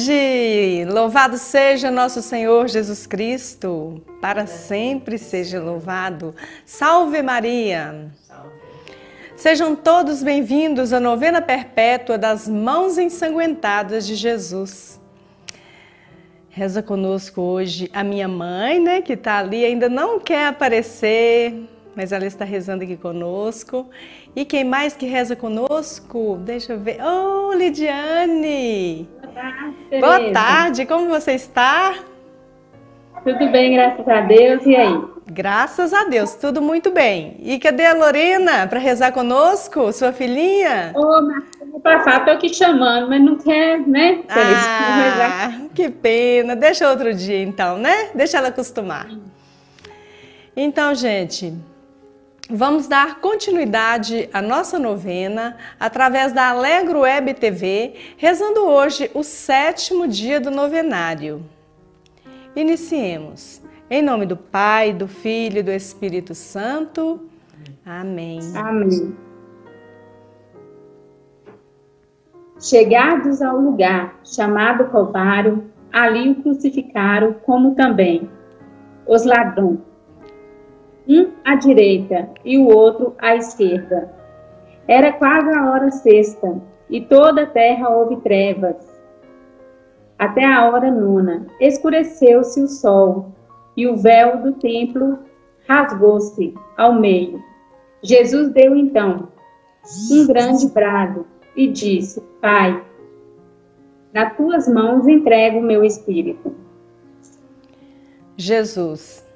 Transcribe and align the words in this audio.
Tarde! 0.00 0.86
Louvado 0.88 1.36
seja 1.36 1.90
nosso 1.90 2.22
Senhor 2.22 2.68
Jesus 2.68 3.06
Cristo, 3.06 4.00
para 4.18 4.46
sempre 4.46 5.18
seja 5.18 5.60
louvado. 5.60 6.34
Salve 6.64 7.20
Maria! 7.22 8.10
Sejam 9.36 9.76
todos 9.76 10.22
bem-vindos 10.22 10.94
à 10.94 11.00
novena 11.00 11.42
perpétua 11.42 12.16
das 12.16 12.48
mãos 12.48 12.96
ensanguentadas 12.96 14.06
de 14.06 14.14
Jesus. 14.14 14.98
Reza 16.48 16.82
conosco 16.82 17.42
hoje 17.42 17.90
a 17.92 18.02
minha 18.02 18.26
mãe, 18.26 18.80
né, 18.80 19.02
que 19.02 19.12
está 19.12 19.36
ali, 19.38 19.66
ainda 19.66 19.90
não 19.90 20.18
quer 20.18 20.46
aparecer, 20.46 21.68
mas 21.94 22.10
ela 22.10 22.24
está 22.24 22.46
rezando 22.46 22.84
aqui 22.84 22.96
conosco. 22.96 23.86
E 24.34 24.44
quem 24.44 24.62
mais 24.62 24.94
que 24.94 25.06
reza 25.06 25.34
conosco? 25.34 26.38
Deixa 26.44 26.74
eu 26.74 26.78
ver. 26.78 26.98
Oh, 27.02 27.52
Lidiane! 27.52 29.08
Boa 29.20 29.32
tarde, 29.34 30.00
Boa 30.00 30.32
tarde, 30.32 30.86
como 30.86 31.08
você 31.08 31.32
está? 31.32 31.94
Tudo 33.24 33.50
bem, 33.50 33.74
graças 33.74 34.06
a 34.06 34.20
Deus. 34.20 34.64
E 34.64 34.76
aí? 34.76 35.04
Graças 35.26 35.92
a 35.92 36.04
Deus, 36.04 36.34
tudo 36.34 36.62
muito 36.62 36.90
bem. 36.92 37.36
E 37.40 37.58
cadê 37.58 37.86
a 37.86 37.94
Lorena 37.94 38.66
para 38.68 38.78
rezar 38.78 39.12
conosco, 39.12 39.92
sua 39.92 40.12
filhinha? 40.12 40.92
Ô, 40.94 41.00
oh, 41.72 41.80
passar, 41.80 42.24
tô 42.24 42.30
aqui 42.30 42.54
chamando, 42.54 43.08
mas 43.08 43.20
não 43.20 43.36
quer, 43.36 43.80
né? 43.80 44.22
Ah, 44.28 45.52
que 45.74 45.88
pena. 45.90 46.54
Deixa 46.54 46.88
outro 46.88 47.12
dia 47.12 47.42
então, 47.42 47.78
né? 47.78 48.10
Deixa 48.14 48.38
ela 48.38 48.48
acostumar. 48.48 49.08
Então, 50.56 50.94
gente, 50.94 51.54
Vamos 52.52 52.88
dar 52.88 53.20
continuidade 53.20 54.28
à 54.32 54.42
nossa 54.42 54.76
novena 54.76 55.56
através 55.78 56.32
da 56.32 56.48
Alegro 56.48 57.00
Web 57.00 57.34
TV, 57.34 57.94
rezando 58.16 58.62
hoje 58.66 59.08
o 59.14 59.22
sétimo 59.22 60.08
dia 60.08 60.40
do 60.40 60.50
novenário. 60.50 61.44
Iniciemos. 62.56 63.62
Em 63.88 64.02
nome 64.02 64.26
do 64.26 64.36
Pai, 64.36 64.92
do 64.92 65.06
Filho 65.06 65.58
e 65.58 65.62
do 65.62 65.70
Espírito 65.70 66.34
Santo. 66.34 67.20
Amém. 67.86 68.40
Amém. 68.56 69.14
Chegados 72.58 73.40
ao 73.40 73.58
lugar 73.58 74.18
chamado 74.24 74.90
Calvário, 74.90 75.70
ali 75.92 76.30
o 76.30 76.42
crucificaram, 76.42 77.32
como 77.32 77.76
também 77.76 78.28
os 79.06 79.24
ladrões 79.24 79.89
um 81.10 81.32
à 81.44 81.56
direita 81.56 82.30
e 82.44 82.56
o 82.56 82.68
outro 82.68 83.14
à 83.18 83.34
esquerda. 83.34 84.12
Era 84.86 85.12
quase 85.12 85.50
a 85.50 85.70
hora 85.70 85.90
sexta, 85.90 86.60
e 86.88 87.00
toda 87.00 87.42
a 87.42 87.46
terra 87.46 87.88
houve 87.88 88.16
trevas. 88.18 88.76
Até 90.18 90.44
a 90.44 90.68
hora 90.68 90.90
nona, 90.90 91.46
escureceu-se 91.60 92.62
o 92.62 92.68
sol, 92.68 93.32
e 93.76 93.88
o 93.88 93.96
véu 93.96 94.38
do 94.38 94.52
templo 94.52 95.18
rasgou-se 95.68 96.54
ao 96.76 96.94
meio. 96.94 97.42
Jesus 98.02 98.52
deu 98.52 98.76
então 98.76 99.28
um 100.10 100.26
grande 100.26 100.68
brado 100.68 101.26
e 101.56 101.68
disse: 101.68 102.20
Pai, 102.40 102.84
nas 104.12 104.36
tuas 104.36 104.68
mãos 104.68 105.06
entrego 105.06 105.58
o 105.58 105.62
meu 105.62 105.84
espírito. 105.84 106.54
Jesus 108.36 109.29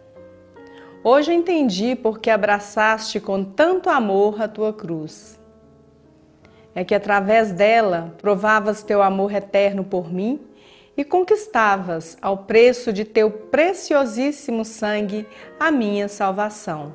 Hoje 1.06 1.34
entendi 1.34 1.94
porque 1.94 2.30
abraçaste 2.30 3.20
com 3.20 3.44
tanto 3.44 3.90
amor 3.90 4.40
a 4.40 4.48
tua 4.48 4.72
cruz. 4.72 5.38
É 6.74 6.82
que 6.82 6.94
através 6.94 7.52
dela 7.52 8.14
provavas 8.22 8.82
teu 8.82 9.02
amor 9.02 9.30
eterno 9.34 9.84
por 9.84 10.10
mim 10.10 10.40
e 10.96 11.04
conquistavas, 11.04 12.16
ao 12.22 12.38
preço 12.38 12.90
de 12.90 13.04
teu 13.04 13.30
preciosíssimo 13.30 14.64
sangue, 14.64 15.28
a 15.60 15.70
minha 15.70 16.08
salvação. 16.08 16.94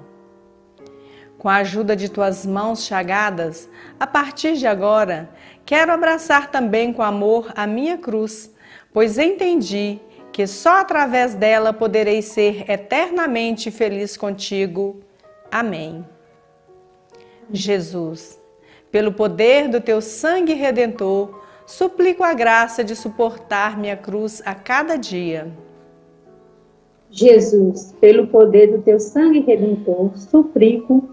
Com 1.38 1.48
a 1.48 1.58
ajuda 1.58 1.96
de 1.96 2.10
tuas 2.10 2.48
mãos 2.48 2.86
chagadas, 2.86 3.70
a 4.00 4.08
partir 4.08 4.54
de 4.58 4.66
agora, 4.66 5.30
quero 5.64 5.92
abraçar 5.92 6.50
também 6.50 6.92
com 6.92 7.04
amor 7.04 7.54
a 7.56 7.68
minha 7.68 7.96
cruz, 7.96 8.52
pois 8.92 9.20
entendi 9.20 10.00
que 10.40 10.48
só 10.48 10.80
através 10.80 11.34
dela 11.34 11.74
poderei 11.74 12.22
ser 12.22 12.64
eternamente 12.72 13.70
feliz 13.70 14.16
contigo. 14.16 15.02
Amém. 15.52 16.06
Jesus, 17.52 18.40
pelo 18.90 19.12
poder 19.12 19.68
do 19.68 19.82
teu 19.82 20.00
sangue 20.00 20.54
redentor, 20.54 21.44
suplico 21.66 22.24
a 22.24 22.34
graça 22.34 22.86
de 22.86 22.96
suportar 22.96 23.78
minha 23.78 23.98
cruz 23.98 24.42
a 24.46 24.56
cada 24.56 24.96
dia. 24.96 25.52
Jesus, 27.12 27.94
pelo 28.00 28.28
poder 28.28 28.68
do 28.68 28.82
teu 28.82 28.98
sangue 28.98 29.42
redentor, 29.42 30.18
suplico 30.18 31.10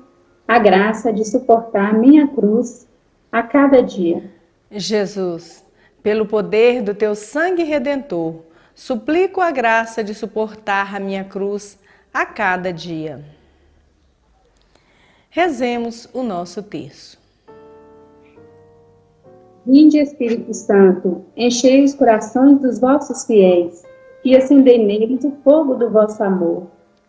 a 0.46 0.56
graça 0.60 1.12
de 1.12 1.24
suportar 1.24 1.98
minha 1.98 2.28
cruz 2.28 2.86
a 3.32 3.42
cada 3.42 3.82
dia. 3.82 4.22
Jesus, 4.70 5.66
pelo 6.00 6.26
poder 6.26 6.80
do 6.80 6.94
teu 6.94 7.16
sangue 7.16 7.64
redentor, 7.64 8.46
Suplico 8.76 9.40
a 9.40 9.50
graça 9.50 10.04
de 10.04 10.14
suportar 10.14 10.94
a 10.94 11.00
minha 11.00 11.24
cruz 11.24 11.78
a 12.12 12.26
cada 12.26 12.70
dia. 12.70 13.24
Rezemos 15.30 16.06
o 16.12 16.22
nosso 16.22 16.62
terço. 16.62 17.18
Vinde, 19.64 19.98
Espírito 19.98 20.52
Santo, 20.52 21.24
enchei 21.34 21.84
os 21.84 21.94
corações 21.94 22.60
dos 22.60 22.78
vossos 22.78 23.24
fiéis 23.24 23.82
e 24.22 24.36
acendei 24.36 24.84
neles 24.84 25.24
o 25.24 25.32
fogo 25.42 25.74
do 25.74 25.88
vosso 25.88 26.22
amor. 26.22 26.66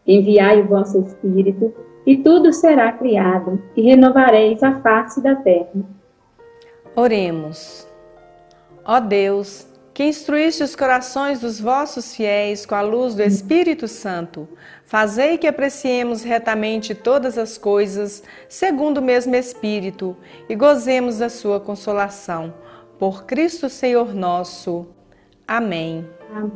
Enviai 0.07 0.61
o 0.61 0.67
vosso 0.69 0.97
Espírito 0.99 1.75
e 2.05 2.15
tudo 2.15 2.53
será 2.53 2.93
criado 2.93 3.61
e 3.75 3.81
renovareis 3.81 4.63
a 4.63 4.79
face 4.79 5.21
da 5.21 5.35
terra. 5.35 5.83
Oremos. 6.95 7.85
Ó 8.85 9.01
Deus, 9.01 9.67
que 9.97 10.03
instruíste 10.03 10.61
os 10.61 10.75
corações 10.75 11.39
dos 11.39 11.59
vossos 11.59 12.15
fiéis 12.15 12.67
com 12.67 12.75
a 12.75 12.81
luz 12.81 13.15
do 13.15 13.23
Espírito 13.23 13.87
Santo, 13.87 14.47
fazei 14.85 15.39
que 15.39 15.47
apreciemos 15.47 16.21
retamente 16.21 16.93
todas 16.93 17.35
as 17.35 17.57
coisas, 17.57 18.21
segundo 18.47 18.99
o 18.99 19.01
mesmo 19.01 19.35
Espírito, 19.35 20.15
e 20.47 20.53
gozemos 20.53 21.17
da 21.17 21.29
sua 21.29 21.59
consolação. 21.59 22.53
Por 22.99 23.25
Cristo 23.25 23.69
Senhor 23.69 24.13
nosso. 24.13 24.85
Amém. 25.47 26.07
Amém. 26.31 26.51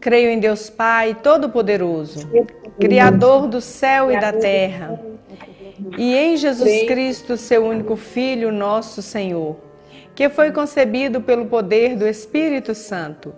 Creio 0.00 0.30
em 0.30 0.40
Deus 0.40 0.70
Pai 0.70 1.18
Todo-Poderoso, 1.22 2.30
Criador 2.80 3.46
do 3.46 3.60
céu 3.60 4.10
e 4.10 4.18
da 4.18 4.32
terra, 4.32 4.98
e 5.98 6.16
em 6.16 6.34
Jesus 6.34 6.84
Cristo, 6.84 7.36
seu 7.36 7.66
único 7.66 7.94
Filho, 7.94 8.50
nosso 8.50 9.02
Senhor 9.02 9.67
que 10.18 10.28
foi 10.28 10.50
concebido 10.50 11.20
pelo 11.20 11.46
poder 11.46 11.94
do 11.94 12.04
Espírito 12.04 12.74
Santo. 12.74 13.32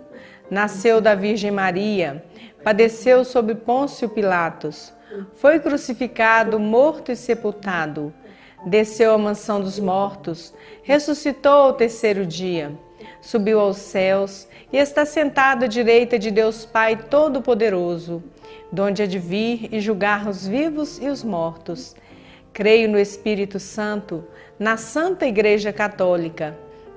Nasceu 0.49 0.99
da 0.99 1.13
Virgem 1.13 1.51
Maria, 1.51 2.25
padeceu 2.63 3.23
sob 3.23 3.53
Pôncio 3.53 4.09
Pilatos, 4.09 4.91
foi 5.35 5.59
crucificado, 5.59 6.59
morto 6.59 7.11
e 7.11 7.15
sepultado. 7.15 8.11
Desceu 8.65 9.13
à 9.13 9.17
mansão 9.19 9.61
dos 9.61 9.79
mortos, 9.79 10.55
ressuscitou 10.81 11.51
ao 11.51 11.73
terceiro 11.73 12.25
dia, 12.25 12.71
subiu 13.21 13.59
aos 13.59 13.77
céus 13.77 14.47
e 14.73 14.77
está 14.77 15.05
sentado 15.05 15.65
à 15.65 15.67
direita 15.67 16.17
de 16.17 16.31
Deus 16.31 16.65
Pai 16.65 16.95
Todo-Poderoso, 16.95 18.23
donde 18.71 19.03
há 19.03 19.05
de 19.05 19.19
vir 19.19 19.69
e 19.71 19.79
julgar 19.79 20.27
os 20.27 20.47
vivos 20.47 20.97
e 20.99 21.09
os 21.09 21.23
mortos. 21.23 21.95
Creio 22.51 22.89
no 22.89 22.97
Espírito 22.97 23.59
Santo, 23.59 24.23
na 24.57 24.77
Santa 24.77 25.27
Igreja 25.27 25.71
Católica 25.71 26.57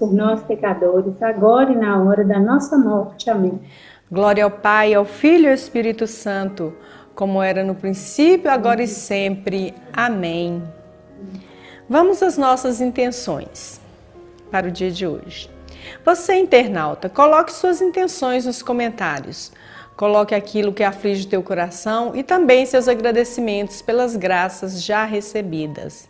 nós, 0.00 0.42
pecadores, 0.42 1.22
agora 1.22 1.72
e 1.72 1.76
na 1.76 2.02
hora 2.02 2.24
da 2.24 2.38
nossa 2.38 2.76
morte. 2.76 3.30
Amém. 3.30 3.60
Glória 4.10 4.44
ao 4.44 4.50
Pai, 4.50 4.92
ao 4.92 5.04
Filho 5.04 5.46
e 5.46 5.48
ao 5.48 5.54
Espírito 5.54 6.06
Santo, 6.06 6.74
como 7.14 7.42
era 7.42 7.64
no 7.64 7.74
princípio, 7.74 8.50
agora 8.50 8.82
e 8.82 8.86
sempre. 8.86 9.74
Amém. 9.92 10.62
Vamos 11.88 12.22
às 12.22 12.36
nossas 12.36 12.80
intenções 12.80 13.80
para 14.50 14.68
o 14.68 14.70
dia 14.70 14.90
de 14.90 15.06
hoje. 15.06 15.50
Você, 16.04 16.34
internauta, 16.34 17.08
coloque 17.08 17.52
suas 17.52 17.80
intenções 17.80 18.44
nos 18.44 18.62
comentários. 18.62 19.52
Coloque 19.96 20.34
aquilo 20.34 20.72
que 20.72 20.84
aflige 20.84 21.26
o 21.26 21.30
teu 21.30 21.42
coração 21.42 22.12
e 22.14 22.22
também 22.22 22.66
seus 22.66 22.86
agradecimentos 22.86 23.80
pelas 23.80 24.14
graças 24.14 24.82
já 24.82 25.04
recebidas. 25.04 26.08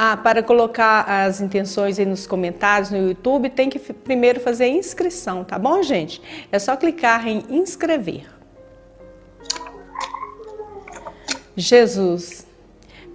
Ah, 0.00 0.16
para 0.16 0.44
colocar 0.44 1.02
as 1.02 1.40
intenções 1.40 1.98
aí 1.98 2.06
nos 2.06 2.24
comentários 2.24 2.90
no 2.90 2.98
YouTube, 2.98 3.50
tem 3.50 3.68
que 3.68 3.78
primeiro 3.78 4.38
fazer 4.38 4.64
a 4.64 4.68
inscrição, 4.68 5.42
tá 5.42 5.58
bom, 5.58 5.82
gente? 5.82 6.22
É 6.52 6.58
só 6.58 6.76
clicar 6.76 7.26
em 7.26 7.44
inscrever. 7.50 8.26
Jesus, 11.56 12.46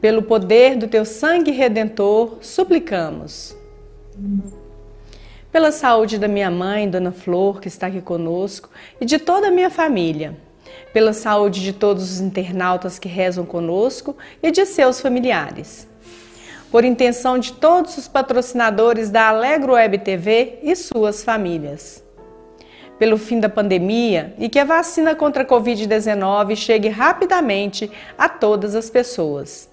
pelo 0.01 0.23
poder 0.23 0.75
do 0.75 0.89
teu 0.89 1.05
sangue 1.05 1.51
redentor, 1.51 2.39
suplicamos. 2.41 3.55
Pela 5.49 5.71
saúde 5.71 6.17
da 6.17 6.27
minha 6.27 6.51
mãe, 6.51 6.89
Dona 6.89 7.13
Flor, 7.13 7.61
que 7.61 7.69
está 7.69 7.87
aqui 7.87 8.01
conosco, 8.01 8.69
e 8.99 9.05
de 9.05 9.19
toda 9.19 9.47
a 9.47 9.51
minha 9.51 9.69
família. 9.69 10.37
Pela 10.91 11.13
saúde 11.13 11.61
de 11.61 11.71
todos 11.71 12.03
os 12.11 12.19
internautas 12.19 12.99
que 12.99 13.07
rezam 13.07 13.45
conosco 13.45 14.17
e 14.41 14.51
de 14.51 14.65
seus 14.65 14.99
familiares 14.99 15.87
por 16.73 16.83
intenção 16.83 17.37
de 17.37 17.53
todos 17.53 17.99
os 17.99 18.07
patrocinadores 18.07 19.11
da 19.11 19.27
Alegro 19.27 19.73
Web 19.73 19.99
TV 19.99 20.57
e 20.63 20.75
suas 20.75 21.23
famílias. 21.23 22.03
Pelo 22.97 23.15
fim 23.15 23.39
da 23.39 23.47
pandemia 23.47 24.33
e 24.39 24.49
que 24.49 24.57
a 24.57 24.63
vacina 24.63 25.13
contra 25.13 25.43
a 25.43 25.45
Covid-19 25.45 26.55
chegue 26.55 26.89
rapidamente 26.89 27.91
a 28.17 28.27
todas 28.27 28.73
as 28.73 28.89
pessoas. 28.89 29.69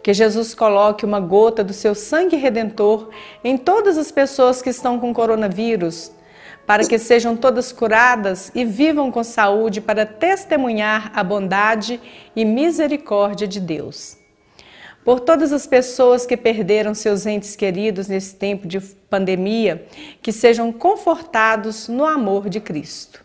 Que 0.00 0.14
Jesus 0.14 0.54
coloque 0.54 1.04
uma 1.04 1.18
gota 1.18 1.64
do 1.64 1.72
seu 1.72 1.96
sangue 1.96 2.36
redentor 2.36 3.08
em 3.42 3.58
todas 3.58 3.98
as 3.98 4.12
pessoas 4.12 4.62
que 4.62 4.70
estão 4.70 4.96
com 4.96 5.12
coronavírus, 5.12 6.12
para 6.68 6.86
que 6.86 7.00
sejam 7.00 7.36
todas 7.36 7.72
curadas 7.72 8.52
e 8.54 8.64
vivam 8.64 9.10
com 9.10 9.24
saúde 9.24 9.80
para 9.80 10.06
testemunhar 10.06 11.10
a 11.16 11.24
bondade 11.24 12.00
e 12.36 12.44
misericórdia 12.44 13.48
de 13.48 13.58
Deus 13.58 14.19
por 15.04 15.20
todas 15.20 15.52
as 15.52 15.66
pessoas 15.66 16.26
que 16.26 16.36
perderam 16.36 16.94
seus 16.94 17.24
entes 17.24 17.56
queridos 17.56 18.08
nesse 18.08 18.34
tempo 18.36 18.66
de 18.66 18.80
pandemia, 18.80 19.86
que 20.20 20.32
sejam 20.32 20.72
confortados 20.72 21.88
no 21.88 22.04
amor 22.04 22.48
de 22.48 22.60
Cristo. 22.60 23.24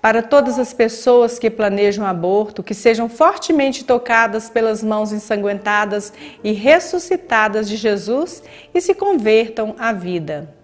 Para 0.00 0.22
todas 0.22 0.58
as 0.58 0.72
pessoas 0.72 1.38
que 1.38 1.50
planejam 1.50 2.06
aborto, 2.06 2.62
que 2.62 2.74
sejam 2.74 3.08
fortemente 3.08 3.84
tocadas 3.84 4.48
pelas 4.48 4.82
mãos 4.82 5.12
ensanguentadas 5.12 6.12
e 6.42 6.52
ressuscitadas 6.52 7.68
de 7.68 7.76
Jesus 7.76 8.42
e 8.72 8.80
se 8.80 8.94
convertam 8.94 9.74
à 9.78 9.92
vida. 9.92 10.54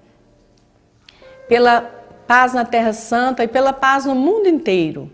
Pela 1.48 1.82
paz 2.26 2.54
na 2.54 2.64
Terra 2.64 2.92
Santa 2.92 3.44
e 3.44 3.48
pela 3.48 3.72
paz 3.72 4.06
no 4.06 4.14
mundo 4.14 4.48
inteiro 4.48 5.10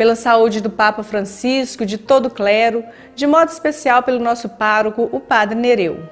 pela 0.00 0.16
saúde 0.16 0.62
do 0.62 0.70
Papa 0.70 1.02
Francisco, 1.02 1.84
de 1.84 1.98
todo 1.98 2.24
o 2.24 2.30
clero, 2.30 2.82
de 3.14 3.26
modo 3.26 3.50
especial 3.50 4.02
pelo 4.02 4.18
nosso 4.18 4.48
pároco, 4.48 5.10
o 5.12 5.20
Padre 5.20 5.58
Nereu. 5.58 6.08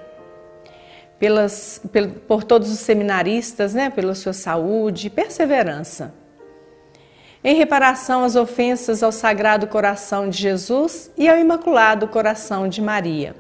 Pelas, 1.19 1.81
por 2.29 2.45
todos 2.45 2.71
os 2.71 2.81
seminaristas, 2.81 3.73
né, 3.73 3.89
pela 3.89 4.15
sua 4.15 4.35
saúde 4.35 5.07
e 5.07 5.11
perseverança. 5.11 6.13
Em 7.43 7.55
reparação 7.55 8.25
às 8.25 8.37
ofensas 8.37 9.03
ao 9.03 9.11
Sagrado 9.11 9.67
Coração 9.67 10.29
de 10.29 10.37
Jesus 10.37 11.11
e 11.17 11.27
ao 11.27 11.39
Imaculado 11.39 12.07
Coração 12.09 12.69
de 12.69 12.83
Maria. 12.83 13.35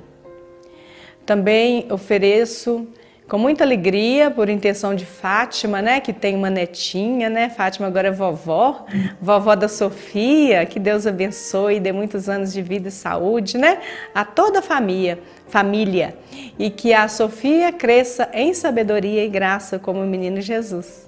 Também 1.27 1.87
ofereço 1.93 2.89
com 3.29 3.37
muita 3.37 3.63
alegria, 3.63 4.31
por 4.31 4.49
intenção 4.49 4.95
de 4.95 5.05
Fátima, 5.05 5.83
né, 5.83 6.01
que 6.01 6.15
tem 6.15 6.35
uma 6.35 6.49
netinha, 6.49 7.29
né? 7.29 7.51
Fátima 7.51 7.87
agora 7.87 8.09
é 8.09 8.11
vovó, 8.11 8.87
vovó 9.21 9.55
da 9.55 9.69
Sofia, 9.69 10.65
que 10.65 10.81
Deus 10.81 11.07
abençoe 11.07 11.77
e 11.77 11.81
dê 11.81 11.93
muitos 11.93 12.27
anos 12.29 12.53
de 12.53 12.63
vida 12.63 12.89
e 12.89 12.91
saúde, 12.91 13.59
né? 13.59 13.81
A 14.15 14.25
toda 14.25 14.61
a 14.61 14.63
família, 14.63 15.19
família, 15.47 16.17
e 16.59 16.71
que 16.71 16.95
a 16.95 17.07
Sofia 17.07 17.71
cresça 17.71 18.31
em 18.33 18.55
sabedoria 18.55 19.23
e 19.23 19.29
graça 19.29 19.79
como 19.79 20.01
o 20.01 20.07
menino 20.07 20.41
Jesus. 20.41 21.07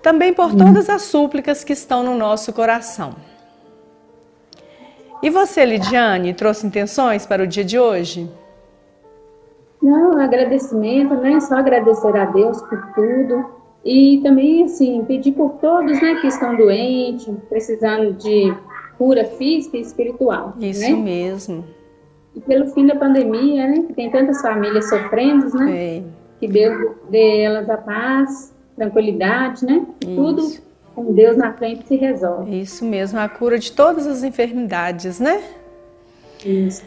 Também 0.00 0.32
por 0.32 0.54
todas 0.54 0.88
as 0.88 1.02
súplicas 1.02 1.64
que 1.64 1.72
estão 1.72 2.04
no 2.04 2.16
nosso 2.16 2.52
coração. 2.52 3.16
E 5.20 5.30
você, 5.30 5.64
Lidiane, 5.64 6.34
trouxe 6.34 6.66
intenções 6.66 7.26
para 7.26 7.42
o 7.42 7.46
dia 7.46 7.64
de 7.64 7.78
hoje? 7.78 8.28
Não, 9.82 10.18
agradecimento, 10.18 11.14
né? 11.14 11.40
Só 11.40 11.56
agradecer 11.56 12.16
a 12.16 12.26
Deus 12.26 12.62
por 12.62 12.80
tudo. 12.94 13.62
E 13.84 14.20
também, 14.22 14.64
assim, 14.64 15.04
pedir 15.04 15.32
por 15.32 15.54
todos, 15.54 16.00
né, 16.00 16.14
que 16.20 16.28
estão 16.28 16.56
doentes, 16.56 17.28
precisando 17.48 18.12
de 18.12 18.54
cura 18.96 19.24
física 19.24 19.76
e 19.76 19.80
espiritual. 19.80 20.54
Isso 20.60 20.80
né? 20.80 20.92
mesmo. 20.92 21.64
E 22.34 22.40
pelo 22.40 22.68
fim 22.68 22.86
da 22.86 22.94
pandemia, 22.94 23.66
né, 23.66 23.82
que 23.86 23.92
tem 23.92 24.08
tantas 24.10 24.40
famílias 24.40 24.88
sofrendo, 24.88 25.52
né? 25.56 25.96
É. 25.98 26.02
Que 26.38 26.46
Deus 26.46 26.92
dê 27.10 27.40
elas 27.42 27.68
a 27.68 27.76
paz, 27.76 28.54
tranquilidade, 28.76 29.64
né? 29.66 29.84
Isso. 30.00 30.14
Tudo 30.14 30.42
com 30.94 31.12
Deus 31.12 31.36
na 31.36 31.52
frente 31.52 31.86
se 31.86 31.96
resolve. 31.96 32.60
Isso 32.60 32.84
mesmo, 32.84 33.18
a 33.18 33.28
cura 33.28 33.58
de 33.58 33.72
todas 33.72 34.06
as 34.06 34.22
enfermidades, 34.22 35.18
né? 35.18 35.42
Isso. 36.44 36.84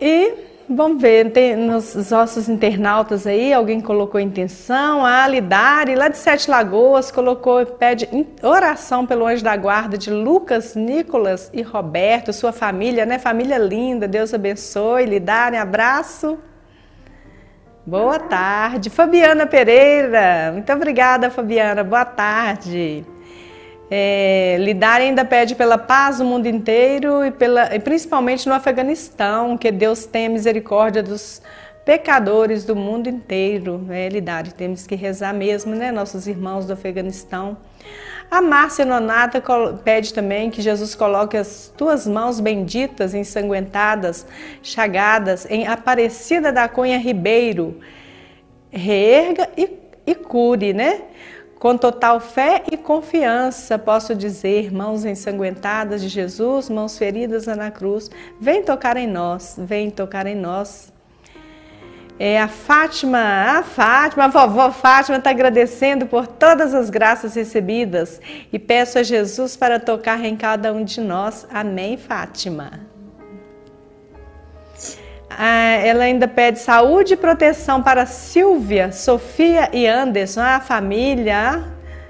E 0.00 0.47
Vamos 0.70 1.00
ver, 1.00 1.32
tem 1.32 1.56
nos 1.56 2.10
nossos 2.10 2.46
internautas 2.46 3.26
aí, 3.26 3.54
alguém 3.54 3.80
colocou 3.80 4.20
intenção, 4.20 5.02
a 5.02 5.24
Alidari, 5.24 5.94
lá 5.94 6.08
de 6.08 6.18
Sete 6.18 6.50
Lagoas, 6.50 7.10
colocou, 7.10 7.64
pede 7.64 8.06
oração 8.42 9.06
pelo 9.06 9.26
anjo 9.26 9.42
da 9.42 9.56
guarda 9.56 9.96
de 9.96 10.10
Lucas, 10.10 10.74
Nicolas 10.76 11.50
e 11.54 11.62
Roberto, 11.62 12.34
sua 12.34 12.52
família, 12.52 13.06
né? 13.06 13.18
Família 13.18 13.56
linda, 13.56 14.06
Deus 14.06 14.34
abençoe, 14.34 15.06
Lidari, 15.06 15.56
abraço. 15.56 16.38
Boa 17.86 18.18
tarde. 18.18 18.90
Fabiana 18.90 19.46
Pereira, 19.46 20.50
muito 20.52 20.70
obrigada, 20.70 21.30
Fabiana, 21.30 21.82
boa 21.82 22.04
tarde. 22.04 23.06
É, 23.90 24.56
Lidar 24.60 25.00
ainda 25.00 25.24
pede 25.24 25.54
pela 25.54 25.78
paz 25.78 26.18
no 26.18 26.26
mundo 26.26 26.46
inteiro 26.46 27.24
e, 27.24 27.30
pela, 27.30 27.74
e 27.74 27.78
principalmente 27.78 28.46
no 28.46 28.54
Afeganistão, 28.54 29.56
que 29.56 29.70
Deus 29.70 30.04
tenha 30.04 30.28
misericórdia 30.28 31.02
dos 31.02 31.40
pecadores 31.86 32.64
do 32.64 32.76
mundo 32.76 33.08
inteiro. 33.08 33.78
Né, 33.78 34.10
Lidar, 34.10 34.52
temos 34.52 34.86
que 34.86 34.94
rezar 34.94 35.32
mesmo, 35.32 35.74
né, 35.74 35.90
nossos 35.90 36.26
irmãos 36.26 36.66
do 36.66 36.74
Afeganistão. 36.74 37.56
A 38.30 38.42
Márcia 38.42 38.84
Nonata 38.84 39.42
pede 39.82 40.12
também 40.12 40.50
que 40.50 40.60
Jesus 40.60 40.94
coloque 40.94 41.34
as 41.34 41.72
tuas 41.74 42.06
mãos 42.06 42.40
benditas, 42.40 43.14
ensanguentadas, 43.14 44.26
chagadas, 44.62 45.46
em 45.48 45.66
Aparecida 45.66 46.52
da 46.52 46.68
Cunha 46.68 46.98
Ribeiro. 46.98 47.80
Reerga 48.70 49.48
e, 49.56 49.70
e 50.06 50.14
cure, 50.14 50.74
né? 50.74 51.00
Com 51.58 51.76
total 51.76 52.20
fé 52.20 52.62
e 52.70 52.76
confiança, 52.76 53.76
posso 53.76 54.14
dizer, 54.14 54.72
mãos 54.72 55.04
ensanguentadas 55.04 56.00
de 56.00 56.08
Jesus, 56.08 56.70
mãos 56.70 56.96
feridas 56.96 57.46
na 57.46 57.68
cruz, 57.68 58.08
vem 58.40 58.62
tocar 58.62 58.96
em 58.96 59.08
nós, 59.08 59.56
vem 59.58 59.90
tocar 59.90 60.26
em 60.26 60.36
nós. 60.36 60.92
É 62.16 62.40
a 62.40 62.46
Fátima, 62.46 63.18
a 63.18 63.62
Fátima, 63.64 64.24
a 64.24 64.28
vovó 64.28 64.70
Fátima 64.70 65.18
está 65.18 65.30
agradecendo 65.30 66.06
por 66.06 66.28
todas 66.28 66.74
as 66.74 66.90
graças 66.90 67.34
recebidas 67.34 68.20
e 68.52 68.58
peço 68.58 68.98
a 68.98 69.02
Jesus 69.02 69.56
para 69.56 69.80
tocar 69.80 70.24
em 70.24 70.36
cada 70.36 70.72
um 70.72 70.84
de 70.84 71.00
nós. 71.00 71.46
Amém, 71.50 71.96
Fátima. 71.96 72.97
Ah, 75.40 75.76
ela 75.84 76.02
ainda 76.02 76.26
pede 76.26 76.58
saúde 76.58 77.14
e 77.14 77.16
proteção 77.16 77.80
para 77.80 78.04
Silvia, 78.06 78.90
Sofia 78.90 79.70
e 79.72 79.86
Anderson, 79.86 80.40
a 80.40 80.58
família, 80.58 81.62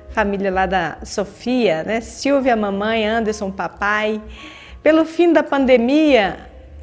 família 0.08 0.50
lá 0.50 0.64
da 0.64 0.96
Sofia, 1.04 1.82
né? 1.82 2.00
Silvia, 2.00 2.56
mamãe, 2.56 3.06
Anderson, 3.06 3.50
papai. 3.50 4.18
Pelo 4.82 5.04
fim 5.04 5.30
da 5.30 5.42
pandemia, 5.42 6.38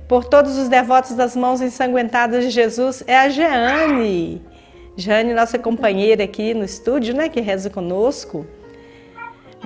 por 0.08 0.25
todos 0.25 0.56
os 0.56 0.70
devotos 0.70 1.16
das 1.16 1.36
mãos 1.36 1.62
ensanguentadas 1.62 2.44
de 2.44 2.52
Jesus, 2.52 3.04
é 3.08 3.18
a 3.18 3.28
Jeane. 3.28 4.40
Jeane, 4.96 5.34
nossa 5.34 5.58
companheira 5.58 6.25
aqui 6.25 6.54
no 6.54 6.64
estúdio, 6.64 7.16
né, 7.16 7.28
que 7.28 7.42
reza 7.42 7.72
conosco. 7.72 8.46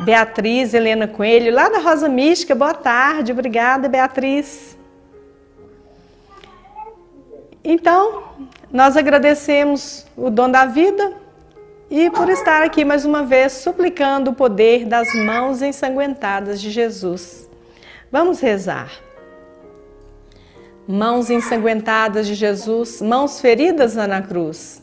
Beatriz 0.05 0.73
Helena 0.73 1.09
Coelho, 1.09 1.53
lá 1.53 1.67
da 1.67 1.79
Rosa 1.79 2.07
Mística, 2.07 2.55
boa 2.55 2.73
tarde, 2.73 3.33
obrigada, 3.33 3.89
Beatriz. 3.89 4.78
Então, 7.63 8.23
nós 8.71 8.95
agradecemos 8.95 10.05
o 10.15 10.29
dom 10.29 10.49
da 10.49 10.65
vida 10.65 11.13
e 11.89 12.09
por 12.11 12.29
estar 12.29 12.61
aqui 12.63 12.85
mais 12.85 13.05
uma 13.05 13.23
vez 13.23 13.53
suplicando 13.53 14.31
o 14.31 14.35
poder 14.35 14.85
das 14.85 15.13
mãos 15.13 15.61
ensanguentadas 15.61 16.61
de 16.61 16.69
Jesus. 16.69 17.49
Vamos 18.11 18.39
rezar 18.39 18.91
mãos 20.91 21.29
ensanguentadas 21.29 22.25
de 22.25 22.33
Jesus, 22.33 22.99
mãos 22.99 23.39
feridas 23.39 23.95
na 23.95 24.23
cruz. 24.23 24.81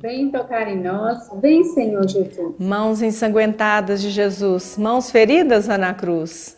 Vem 0.00 0.32
tocar 0.32 0.68
em 0.68 0.82
nós, 0.82 1.30
vem 1.40 1.62
Senhor 1.62 2.08
Jesus. 2.08 2.56
Mãos 2.58 3.00
ensanguentadas 3.00 4.02
de 4.02 4.10
Jesus, 4.10 4.76
mãos 4.76 5.12
feridas 5.12 5.68
na 5.68 5.94
cruz. 5.94 6.57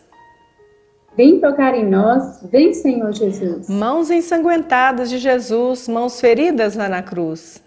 Vem 1.15 1.39
tocar 1.39 1.75
em 1.75 1.89
nós, 1.89 2.41
vem 2.49 2.73
Senhor 2.73 3.11
Jesus. 3.11 3.69
Mãos 3.69 4.09
ensanguentadas 4.09 5.09
de 5.09 5.17
Jesus, 5.17 5.87
mãos 5.89 6.21
feridas 6.21 6.75
na 6.75 7.01
cruz. 7.01 7.61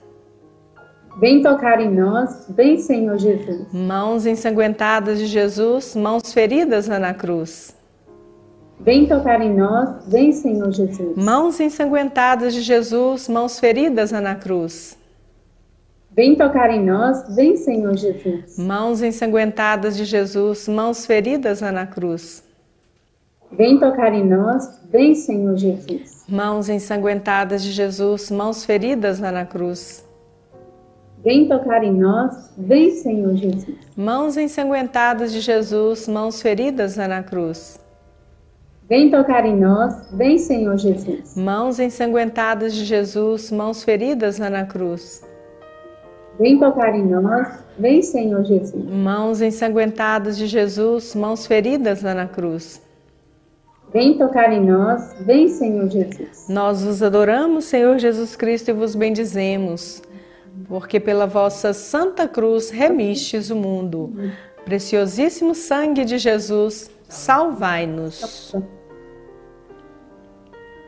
Vem 1.21 1.43
tocar 1.43 1.79
em 1.81 1.95
nós, 1.95 2.47
vem 2.49 2.79
Senhor 2.79 3.19
Jesus. 3.19 3.69
Mãos 3.73 4.25
ensanguentadas 4.27 5.19
de 5.19 5.27
Jesus, 5.27 5.95
mãos 5.95 6.33
feridas 6.33 6.89
na 6.89 7.13
cruz. 7.13 7.77
Vem 8.81 9.07
tocar 9.07 9.41
em 9.41 9.55
nós, 9.55 10.07
vem 10.09 10.33
Senhor 10.33 10.73
Jesus. 10.73 11.17
Mãos 11.17 11.61
ensanguentadas 11.61 12.55
de 12.55 12.63
Jesus, 12.63 13.29
mãos 13.29 13.61
feridas 13.61 14.11
na 14.11 14.35
cruz. 14.35 14.99
Vem 16.11 16.37
tocar 16.37 16.71
em 16.71 16.85
nós, 16.85 17.35
vem 17.35 17.57
Senhor 17.57 17.97
Jesus. 17.97 18.59
Mãos 18.59 19.03
ensanguentadas 19.03 19.97
de 19.97 20.05
Jesus, 20.05 20.67
mãos 20.67 21.05
feridas 21.07 21.61
na 21.61 21.87
cruz. 21.87 22.44
Vem 23.57 23.79
tocar 23.79 24.13
em 24.13 24.27
nós, 24.27 24.81
vem 24.91 25.15
Senhor 25.15 25.57
Jesus. 25.57 26.25
Mãos 26.29 26.69
ensanguentadas 26.69 27.63
de 27.63 27.71
Jesus, 27.71 28.29
mãos 28.29 28.65
feridas 28.65 29.21
na 29.21 29.45
cruz. 29.45 30.05
Vem 31.23 31.47
tocar 31.47 31.85
em 31.85 31.93
nós, 31.93 32.53
vem 32.59 32.91
Senhor 32.91 33.37
Jesus. 33.37 33.77
Mãos 33.97 34.37
ensanguentadas 34.37 35.33
de 35.33 35.41
Jesus, 35.41 36.09
mãos 36.09 36.43
feridas 36.43 36.97
na 36.97 37.23
cruz. 37.23 37.79
Vem 38.89 39.09
tocar 39.11 39.47
em 39.47 39.57
nós, 39.57 40.11
vem 40.13 40.37
Senhor 40.37 40.77
Jesus. 40.77 41.37
Mãos 41.37 41.79
ensanguentadas 41.79 42.75
de 42.75 42.85
Jesus, 42.85 43.53
mãos 43.53 43.85
feridas 43.85 44.39
na 44.39 44.65
cruz. 44.65 45.23
Vem 46.41 46.59
tocar 46.59 46.93
em 46.93 47.07
nós, 47.07 47.65
vem 47.79 48.03
Senhor 48.03 48.45
Jesus. 48.45 48.85
Mãos 48.85 49.41
ensanguentadas 49.41 50.37
de 50.37 50.49
Jesus, 50.49 51.15
mãos 51.15 51.47
feridas 51.47 52.03
na 52.03 52.27
cruz. 52.27 52.83
Vem 53.95 54.19
tocar 54.19 54.53
em 54.53 54.61
nós, 54.61 55.15
vem 55.21 55.47
Senhor 55.47 55.89
Jesus. 55.89 56.49
Nós 56.49 56.83
vos 56.83 57.01
adoramos, 57.01 57.67
Senhor 57.67 57.97
Jesus 57.97 58.35
Cristo, 58.35 58.71
e 58.71 58.75
vos 58.75 58.97
bendizemos, 58.97 60.03
porque 60.67 60.99
pela 60.99 61.29
vossa 61.29 61.73
santa 61.73 62.27
cruz 62.27 62.71
remistes 62.71 63.51
o 63.51 63.55
mundo. 63.55 64.13
Preciosíssimo 64.65 65.55
sangue 65.55 66.05
de 66.05 66.19
Jesus, 66.19 66.91
salvai-nos. 67.09 68.53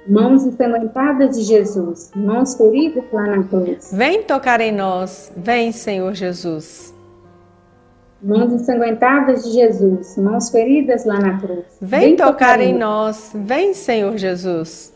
Mãos 0.08 0.44
ensanguentadas 0.44 1.36
de 1.36 1.44
Jesus, 1.44 2.10
mãos 2.12 2.56
feridas 2.56 3.04
lá 3.12 3.36
na 3.36 3.44
cruz. 3.44 3.92
Vem 3.92 4.24
tocar 4.24 4.60
em 4.60 4.72
nós, 4.72 5.32
vem, 5.36 5.70
Senhor 5.70 6.12
Jesus. 6.12 6.95
Mãos 8.22 8.52
ensanguentadas 8.52 9.44
de 9.44 9.50
Jesus, 9.52 10.16
mãos 10.16 10.50
feridas 10.50 11.04
lá 11.04 11.20
na 11.20 11.38
cruz. 11.38 11.64
Vem, 11.80 12.00
vem 12.00 12.16
tocar, 12.16 12.32
tocar 12.32 12.60
em 12.60 12.76
nós, 12.76 13.32
vem, 13.34 13.74
Senhor 13.74 14.16
Jesus. 14.16 14.94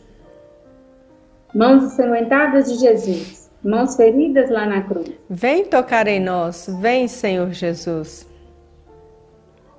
Mãos 1.54 1.84
ensanguentadas 1.84 2.72
de 2.72 2.78
Jesus, 2.78 3.50
mãos 3.62 3.94
feridas 3.96 4.48
lá 4.48 4.64
na 4.66 4.82
cruz. 4.82 5.10
Vem 5.28 5.64
tocar 5.66 6.06
em 6.06 6.18
nós, 6.18 6.66
vem, 6.80 7.06
Senhor 7.08 7.50
Jesus. 7.52 8.26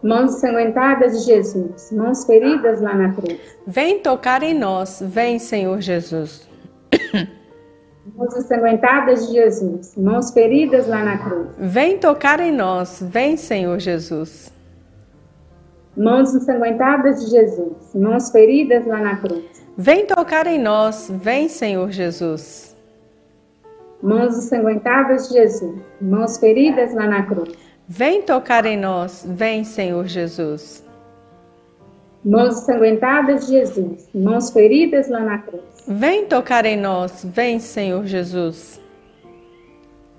Mãos 0.03 0.35
ensanguentadas 0.35 1.19
de 1.19 1.25
Jesus, 1.25 1.91
mãos 1.91 2.25
feridas 2.25 2.81
lá 2.81 2.95
na 2.95 3.13
cruz. 3.13 3.39
Vem 3.65 3.99
tocar 3.99 4.43
em 4.43 4.53
nós, 4.53 5.01
vem, 5.03 5.39
Senhor 5.39 5.79
Jesus. 5.81 6.50
Mãos 8.05 8.35
ensanguentadas 8.35 9.27
de 9.27 9.33
Jesus, 9.33 9.95
mãos 9.95 10.31
feridas 10.31 10.87
lá 10.87 11.03
na 11.03 11.17
cruz. 11.19 11.49
Vem 11.59 11.99
tocar 11.99 12.39
em 12.39 12.51
nós, 12.51 12.99
vem, 12.99 13.37
Senhor 13.37 13.79
Jesus. 13.79 14.51
Mãos 15.95 16.33
ensanguentadas 16.33 17.23
de 17.23 17.29
Jesus, 17.29 17.93
mãos 17.93 18.31
feridas 18.31 18.87
lá 18.87 18.99
na 18.99 19.17
cruz. 19.17 19.43
Vem 19.77 20.07
tocar 20.07 20.47
em 20.47 20.59
nós, 20.59 21.11
vem, 21.21 21.47
Senhor 21.47 21.91
Jesus. 21.91 22.75
Mãos 24.01 24.35
ensanguentadas 24.35 25.27
de 25.27 25.35
Jesus, 25.35 25.79
mãos 26.01 26.37
feridas 26.39 26.95
lá 26.95 27.05
na 27.07 27.23
cruz. 27.23 27.53
Vem 27.87 28.23
tocar 28.23 28.65
em 28.65 28.77
nós, 28.77 29.23
vem, 29.29 29.63
Senhor 29.63 30.07
Jesus. 30.07 30.83
Mãos 32.25 32.61
ensanguentadas 32.61 33.45
de 33.45 33.51
Jesus, 33.51 34.09
mãos 34.13 34.49
feridas 34.49 35.07
lá 35.07 35.19
na 35.19 35.37
cruz. 35.37 35.70
Vem 35.87 36.25
tocar 36.25 36.65
em 36.65 36.77
nós, 36.77 37.25
vem, 37.25 37.59
Senhor 37.59 38.05
Jesus. 38.05 38.79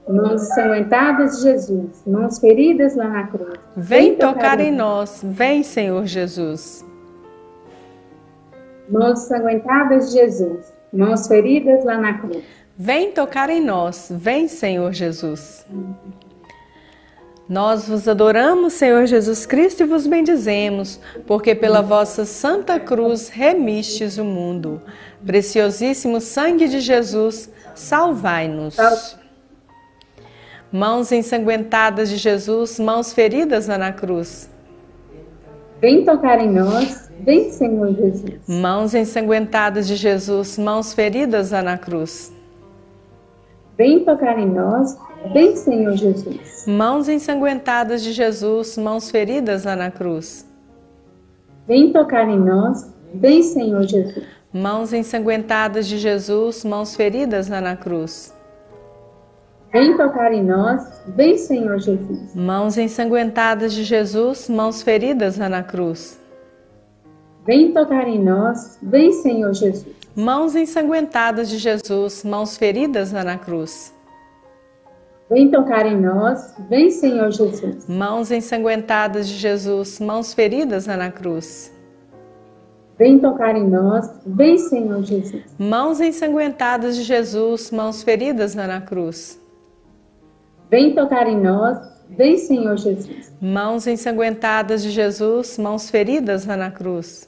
Mãos 0.08 0.42
ensanguentadas 0.42 1.36
de 1.36 1.42
Jesus, 1.42 2.02
mãos 2.06 2.38
feridas 2.38 2.96
lá 2.96 3.08
na 3.08 3.26
cruz. 3.28 3.58
Vem, 3.76 4.00
vem 4.10 4.16
tocar, 4.16 4.34
tocar 4.34 4.60
em 4.60 4.72
nós, 4.72 5.20
vem, 5.24 5.62
Senhor 5.62 6.04
Jesus. 6.06 6.84
Mãos 8.90 9.22
ensanguentadas 9.24 10.10
de 10.10 10.18
Jesus, 10.18 10.72
mãos 10.92 11.28
feridas 11.28 11.84
lá 11.84 11.98
na 11.98 12.18
cruz. 12.18 12.42
Vem 12.76 13.12
tocar 13.12 13.48
em 13.48 13.64
nós, 13.64 14.08
vem, 14.10 14.48
Senhor 14.48 14.92
Jesus. 14.92 15.64
Nós 17.48 17.88
vos 17.88 18.06
adoramos, 18.08 18.72
Senhor 18.74 19.04
Jesus 19.06 19.44
Cristo, 19.44 19.82
e 19.82 19.86
vos 19.86 20.06
bendizemos, 20.06 21.00
porque 21.26 21.54
pela 21.54 21.82
vossa 21.82 22.24
santa 22.24 22.78
cruz 22.78 23.28
remistes 23.28 24.16
o 24.16 24.24
mundo. 24.24 24.80
Preciosíssimo 25.24 26.20
sangue 26.20 26.68
de 26.68 26.80
Jesus, 26.80 27.50
salvai-nos. 27.74 28.76
Mãos 30.70 31.12
ensanguentadas 31.12 32.08
de 32.08 32.16
Jesus, 32.16 32.78
mãos 32.78 33.12
feridas 33.12 33.66
na 33.68 33.92
cruz. 33.92 34.48
Vem 35.80 36.04
tocar 36.04 36.40
em 36.40 36.50
nós, 36.50 37.10
vem, 37.20 37.50
Senhor 37.50 37.92
Jesus. 37.94 38.48
Mãos 38.48 38.94
ensanguentadas 38.94 39.88
de 39.88 39.96
Jesus, 39.96 40.56
mãos 40.56 40.94
feridas 40.94 41.50
na 41.50 41.76
cruz. 41.76 42.32
Vem 43.76 44.04
tocar 44.04 44.38
em 44.38 44.48
nós, 44.48 44.96
Vem, 45.30 45.56
Senhor 45.56 45.92
Jesus. 45.92 46.66
Mãos 46.66 47.08
ensanguentadas 47.08 48.02
de 48.02 48.12
Jesus, 48.12 48.76
mãos 48.76 49.10
feridas 49.10 49.64
lá 49.64 49.76
na 49.76 49.90
cruz. 49.90 50.46
Vem 51.66 51.92
tocar 51.92 52.28
em 52.28 52.38
nós. 52.38 52.92
Vem, 53.14 53.42
Senhor 53.42 53.82
Jesus. 53.82 54.24
Mãos 54.52 54.92
ensanguentadas 54.92 55.86
de 55.86 55.96
Jesus, 55.98 56.64
mãos 56.64 56.96
feridas 56.96 57.48
lá 57.48 57.60
na 57.60 57.76
cruz. 57.76 58.34
Vem 59.72 59.96
tocar 59.96 60.32
em 60.32 60.44
nós. 60.44 61.02
Vem, 61.16 61.38
Senhor 61.38 61.78
Jesus. 61.78 62.34
Mãos 62.34 62.76
ensanguentadas 62.76 63.72
de 63.72 63.84
Jesus, 63.84 64.48
mãos 64.48 64.82
feridas 64.82 65.38
lá 65.38 65.48
na 65.48 65.62
cruz. 65.62 66.20
Vem 67.46 67.72
tocar 67.72 68.06
em 68.06 68.22
nós. 68.22 68.78
Vem, 68.82 69.12
Senhor 69.12 69.54
Jesus. 69.54 69.96
Mãos 70.14 70.54
ensanguentadas 70.54 71.48
de 71.48 71.58
Jesus, 71.58 72.22
mãos 72.22 72.56
feridas 72.58 73.12
lá 73.12 73.24
na 73.24 73.38
cruz. 73.38 73.94
Vem 75.32 75.50
tocar 75.50 75.86
em 75.86 75.98
nós, 75.98 76.54
vem 76.68 76.90
Senhor 76.90 77.30
Jesus. 77.30 77.88
Mãos 77.88 78.30
ensanguentadas 78.30 79.26
de 79.26 79.34
Jesus, 79.34 79.98
mãos 79.98 80.34
feridas 80.34 80.86
na 80.86 81.10
cruz. 81.10 81.74
Vem 82.98 83.18
tocar 83.18 83.56
em 83.56 83.66
nós, 83.66 84.06
vem 84.26 84.58
Senhor 84.58 85.02
Jesus. 85.02 85.42
Mãos 85.58 86.02
ensanguentadas 86.02 86.96
de 86.96 87.02
Jesus, 87.02 87.70
mãos 87.70 88.02
feridas 88.02 88.54
na 88.54 88.78
cruz. 88.82 89.40
Vem 90.70 90.94
tocar 90.94 91.26
em 91.26 91.40
nós, 91.40 91.78
vem 92.10 92.36
Senhor 92.36 92.76
Jesus. 92.76 93.34
Mãos 93.40 93.86
ensanguentadas 93.86 94.82
de 94.82 94.90
Jesus, 94.90 95.56
mãos 95.56 95.88
feridas 95.88 96.44
na 96.44 96.70
cruz. 96.70 97.26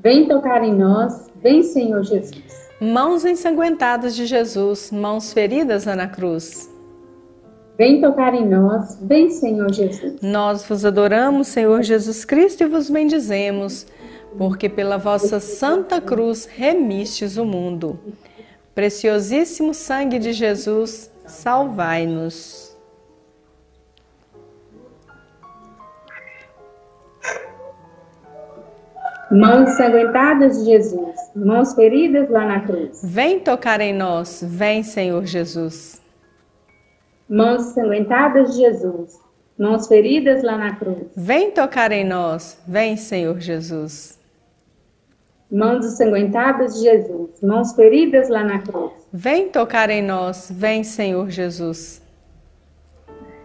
Vem 0.00 0.28
tocar 0.28 0.62
em 0.62 0.74
nós, 0.74 1.30
vem 1.42 1.62
Senhor 1.62 2.02
Jesus. 2.02 2.65
Mãos 2.80 3.24
ensanguentadas 3.24 4.14
de 4.14 4.26
Jesus, 4.26 4.90
mãos 4.90 5.32
feridas 5.32 5.86
na 5.86 6.06
cruz. 6.06 6.70
Vem 7.78 8.00
tocar 8.00 8.34
em 8.34 8.48
nós, 8.48 8.98
vem 9.02 9.30
Senhor 9.30 9.72
Jesus. 9.72 10.20
Nós 10.22 10.66
vos 10.66 10.84
adoramos, 10.84 11.48
Senhor 11.48 11.82
Jesus 11.82 12.24
Cristo, 12.24 12.62
e 12.62 12.66
vos 12.66 12.88
bendizemos 12.88 13.86
porque 14.36 14.68
pela 14.68 14.98
vossa 14.98 15.40
santa 15.40 16.00
cruz 16.00 16.46
remistes 16.46 17.36
o 17.36 17.44
mundo. 17.44 17.98
Preciosíssimo 18.74 19.72
sangue 19.72 20.18
de 20.18 20.32
Jesus, 20.32 21.10
salvai-nos. 21.24 22.75
Mãos 29.30 29.70
sanguentadas 29.70 30.58
de 30.58 30.66
Jesus, 30.66 31.16
mãos 31.34 31.74
feridas 31.74 32.30
lá 32.30 32.46
na 32.46 32.60
cruz. 32.60 33.00
Vem 33.02 33.40
tocar 33.40 33.80
em 33.80 33.92
nós, 33.92 34.44
vem, 34.46 34.84
Senhor 34.84 35.24
Jesus. 35.24 36.00
Mãos 37.28 37.62
sanguentadas 37.74 38.54
de 38.54 38.62
Jesus, 38.62 39.18
mãos 39.58 39.88
feridas 39.88 40.44
lá 40.44 40.56
na 40.56 40.76
cruz. 40.76 41.08
Vem 41.16 41.50
tocar 41.50 41.90
em 41.90 42.04
nós, 42.04 42.56
vem, 42.68 42.96
Senhor 42.96 43.40
Jesus. 43.40 44.16
Mãos 45.50 45.84
ensanguentadas 45.84 46.74
de 46.74 46.82
Jesus, 46.82 47.40
mãos 47.42 47.72
feridas 47.72 48.28
lá 48.28 48.44
na 48.44 48.60
cruz. 48.60 48.92
Vem 49.12 49.48
tocar 49.48 49.90
em 49.90 50.02
nós, 50.02 50.50
vem 50.52 50.84
Senhor 50.84 51.30
Jesus. 51.30 52.02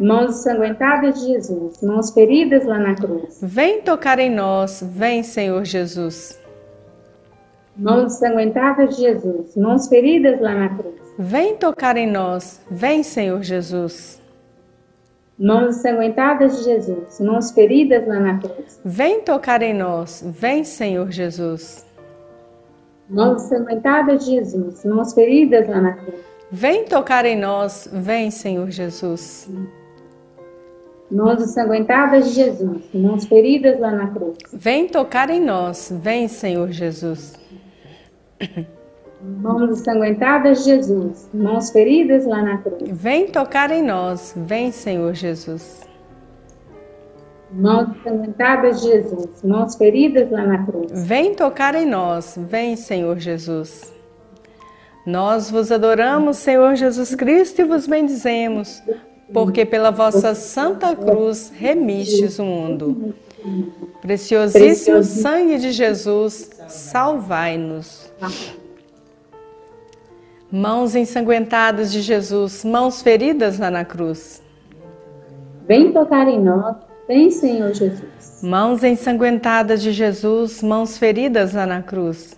Mãos 0.02 0.40
ensanguentadas 0.40 1.22
de 1.22 1.28
Jesus, 1.28 1.84
mãos 1.84 2.10
feridas 2.10 2.66
lá 2.66 2.80
na 2.80 2.96
cruz. 2.96 3.40
Vem 3.44 3.84
tocar 3.84 4.18
em 4.18 4.32
nós, 4.32 4.82
vem 4.82 5.22
Senhor 5.22 5.64
Jesus. 5.64 6.42
Mãos 7.78 8.16
ensanguentadas 8.16 8.96
de 8.96 9.04
Jesus, 9.04 9.56
mãos 9.56 9.88
feridas 9.88 10.42
lá 10.42 10.56
na 10.56 10.70
cruz. 10.76 10.96
Vem 11.20 11.56
tocar 11.56 11.98
em 11.98 12.12
nós, 12.12 12.60
vem 12.72 13.04
Senhor 13.04 13.44
Jesus. 13.44 14.20
Mãos 15.38 15.78
ensanguentadas 15.78 16.58
de 16.58 16.64
Jesus, 16.64 17.20
mãos 17.20 17.52
feridas 17.52 18.08
lá 18.08 18.20
na 18.20 18.40
cruz. 18.40 18.82
Vem 18.84 19.22
tocar 19.22 19.62
em 19.62 19.76
nós, 19.76 20.24
vem 20.26 20.64
Senhor 20.64 21.12
Jesus. 21.12 21.86
Mãos 23.08 23.44
ensanguentadas 23.44 24.26
de 24.26 24.32
Jesus, 24.32 24.84
mãos 24.84 25.14
feridas 25.14 25.70
lá 25.70 25.80
na 25.80 25.94
cruz. 25.94 26.20
Vem 26.52 26.86
tocar 26.86 27.24
em 27.24 27.40
nós, 27.40 27.88
vem 27.94 28.32
Senhor 28.32 28.72
Jesus. 28.72 29.48
Mãos 31.12 31.42
ensanguentadas 31.42 32.30
de 32.30 32.36
Jesus, 32.36 32.82
mãos 32.94 33.26
feridas 33.26 33.80
lá 33.80 33.92
na 33.92 34.08
cruz. 34.08 34.38
Vem 34.54 34.88
tocar 34.88 35.30
em 35.30 35.42
nós, 35.42 35.92
vem 36.02 36.30
Senhor 36.30 36.72
Jesus. 36.72 37.38
Mãos 39.22 39.70
ensanguentadas 39.70 40.64
de 40.64 40.72
Jesus, 40.72 41.30
mãos 41.34 41.70
feridas 41.70 42.26
lá 42.26 42.42
na 42.42 42.58
cruz. 42.60 42.90
Vem 42.90 43.28
tocar 43.28 43.72
em 43.72 43.84
nós, 43.84 44.34
vem 44.38 44.72
Senhor 44.72 45.14
Jesus. 45.14 45.82
Mãos 47.54 47.90
ensanguentadas 47.90 48.80
de 48.80 48.88
Jesus, 48.88 49.44
mãos 49.44 49.76
feridas 49.76 50.32
lá 50.32 50.46
na 50.46 50.66
cruz. 50.66 51.06
Vem 51.06 51.36
tocar 51.36 51.76
em 51.76 51.86
nós, 51.86 52.38
vem, 52.50 52.78
Senhor 52.78 53.20
Jesus. 53.20 53.94
Nós 55.06 55.52
vos 55.52 55.70
adoramos, 55.70 56.38
Senhor 56.38 56.76
Jesus 56.76 57.14
Cristo, 57.14 57.60
e 57.60 57.66
vos 57.66 57.86
bendizemos, 57.88 58.82
porque 59.34 59.66
pela 59.66 59.92
vossa 59.92 60.36
santa 60.36 60.96
cruz 60.96 61.52
remistes 61.56 62.40
o 62.40 62.44
mundo. 62.44 63.14
Preciosíssimo 64.02 65.04
sangue 65.04 65.58
de 65.58 65.72
Jesus, 65.72 66.50
salvai-nos. 66.68 68.12
Mãos 70.52 70.96
ensanguentadas 70.96 71.92
de 71.92 72.02
Jesus, 72.02 72.64
mãos 72.66 73.02
feridas 73.02 73.58
lá 73.58 73.72
na 73.72 73.86
cruz. 73.86 74.42
Vem 75.68 75.94
tocar 75.94 76.28
em 76.28 76.42
nós 76.44 76.76
Vem, 77.12 77.30
Senhor 77.30 77.74
Jesus. 77.74 78.42
Mãos 78.42 78.86
ensanguentadas 78.86 79.82
de 79.82 79.92
Jesus, 79.92 80.64
mãos 80.64 80.98
feridas 80.98 81.54
lá 81.54 81.66
na 81.66 81.82
cruz. 81.82 82.38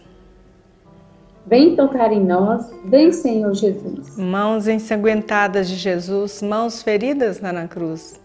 Vem 1.45 1.75
tocar 1.75 2.12
em 2.13 2.23
nós, 2.23 2.71
vem, 2.86 3.12
Senhor 3.12 3.53
Jesus. 3.53 4.17
Mãos 4.17 4.67
ensanguentadas 4.67 5.67
de 5.67 5.75
Jesus, 5.75 6.41
mãos 6.41 6.82
feridas 6.82 7.41
lá 7.41 7.51
na 7.51 7.67
cruz. 7.67 8.19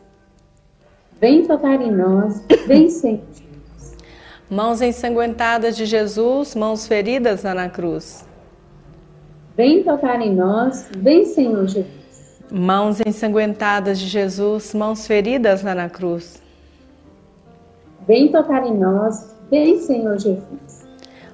Vem 1.20 1.44
tocar 1.44 1.80
em 1.80 1.90
nós, 1.90 2.44
vem, 2.66 2.88
Senhor 2.88 3.20
Jesus. 3.32 3.96
Mãos 4.48 4.80
ensanguentadas 4.80 5.76
de 5.76 5.84
Jesus, 5.84 6.54
mãos 6.54 6.86
feridas 6.86 7.42
lá 7.42 7.54
na 7.54 7.68
cruz. 7.68 8.24
Vem 9.56 9.82
tocar 9.82 10.20
em 10.20 10.34
nós, 10.34 10.88
vem, 10.96 11.24
Senhor 11.24 11.66
Jesus. 11.66 12.40
Mãos 12.50 12.98
ensanguentadas 13.04 13.98
de 13.98 14.06
Jesus, 14.06 14.72
mãos 14.72 15.06
feridas 15.06 15.62
lá 15.62 15.74
na 15.74 15.90
cruz. 15.90 16.40
Vem 18.06 18.30
tocar 18.30 18.64
em 18.64 18.78
nós, 18.78 19.34
vem 19.50 19.78
Senhor 19.80 20.16
Jesus. 20.18 20.67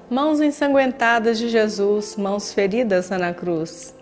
Mãos 0.09 0.39
ensanguentadas 0.39 1.39
de 1.39 1.49
Jesus, 1.49 2.15
mãos 2.15 2.53
feridas 2.53 3.09
na 3.09 3.33
cruz. 3.33 3.95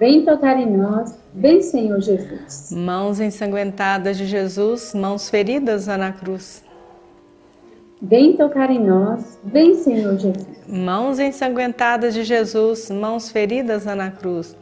Vem 0.00 0.24
tocar 0.24 0.58
em 0.58 0.76
nós, 0.76 1.16
vem 1.32 1.62
Senhor 1.62 2.00
Jesus. 2.00 2.72
Mãos 2.72 3.20
ensanguentadas 3.20 4.18
de 4.18 4.26
Jesus, 4.26 4.92
mãos 4.92 5.30
feridas 5.30 5.86
na 5.86 6.10
cruz. 6.10 6.64
Vem 8.00 8.36
tocar 8.36 8.68
em 8.70 8.84
nós, 8.84 9.38
vem 9.44 9.76
Senhor 9.76 10.18
Jesus. 10.18 10.46
Mãos 10.66 11.20
ensanguentadas 11.20 12.12
de 12.14 12.24
Jesus, 12.24 12.90
mãos 12.90 13.30
feridas 13.30 13.84
na 13.84 14.10
cruz. 14.10 14.56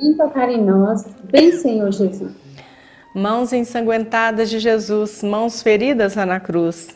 Vem 0.00 0.16
tocar 0.16 0.50
em 0.50 0.64
nós, 0.64 1.06
vem 1.22 1.52
Senhor 1.52 1.92
Jesus. 1.92 2.32
Mãos 3.14 3.52
ensanguentadas 3.52 4.50
de 4.50 4.58
Jesus, 4.58 5.22
mãos 5.22 5.62
feridas 5.62 6.16
na 6.16 6.40
cruz. 6.40 6.88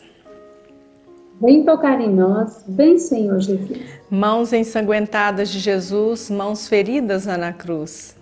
Vem 1.41 1.63
tocar 1.63 1.99
em 1.99 2.13
nós, 2.13 2.63
vem 2.67 2.99
Senhor 2.99 3.39
Jesus. 3.39 3.79
Mãos 4.11 4.53
ensanguentadas 4.53 5.49
de 5.49 5.57
Jesus, 5.57 6.29
mãos 6.29 6.67
feridas 6.67 7.25
na 7.25 7.51
cruz. 7.51 8.15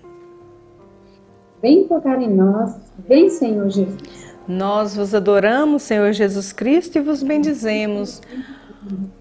Vem 1.62 1.86
tocar 1.86 2.22
em 2.22 2.34
nós, 2.34 2.76
vem 2.98 3.30
Senhor 3.30 3.70
Jesus. 3.70 4.30
Nós 4.48 4.96
vos 4.96 5.14
adoramos, 5.14 5.84
Senhor 5.84 6.14
Jesus 6.14 6.54
Cristo, 6.54 6.98
e 6.98 7.02
vos 7.02 7.22
bendizemos, 7.22 8.22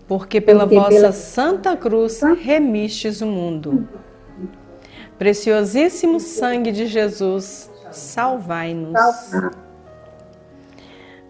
porque 0.06 0.40
pela 0.40 0.60
porque 0.60 0.76
vossa 0.76 0.90
pela... 0.90 1.12
santa 1.12 1.76
cruz 1.76 2.20
remistes 2.40 3.20
o 3.20 3.26
mundo. 3.26 3.88
Preciosíssimo 5.18 6.20
sangue 6.20 6.70
de 6.70 6.86
Jesus, 6.86 7.68
salvai-nos. 7.90 8.94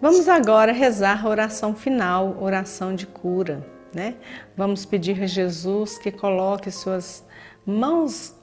Vamos 0.01 0.29
agora 0.29 0.71
rezar 0.71 1.25
a 1.25 1.29
oração 1.29 1.75
final, 1.75 2.37
oração 2.39 2.95
de 2.95 3.05
cura, 3.05 3.65
né? 3.93 4.15
Vamos 4.55 4.85
pedir 4.85 5.21
a 5.21 5.27
Jesus 5.27 5.97
que 5.97 6.09
coloque 6.09 6.71
suas 6.71 7.25
mãos 7.65 8.33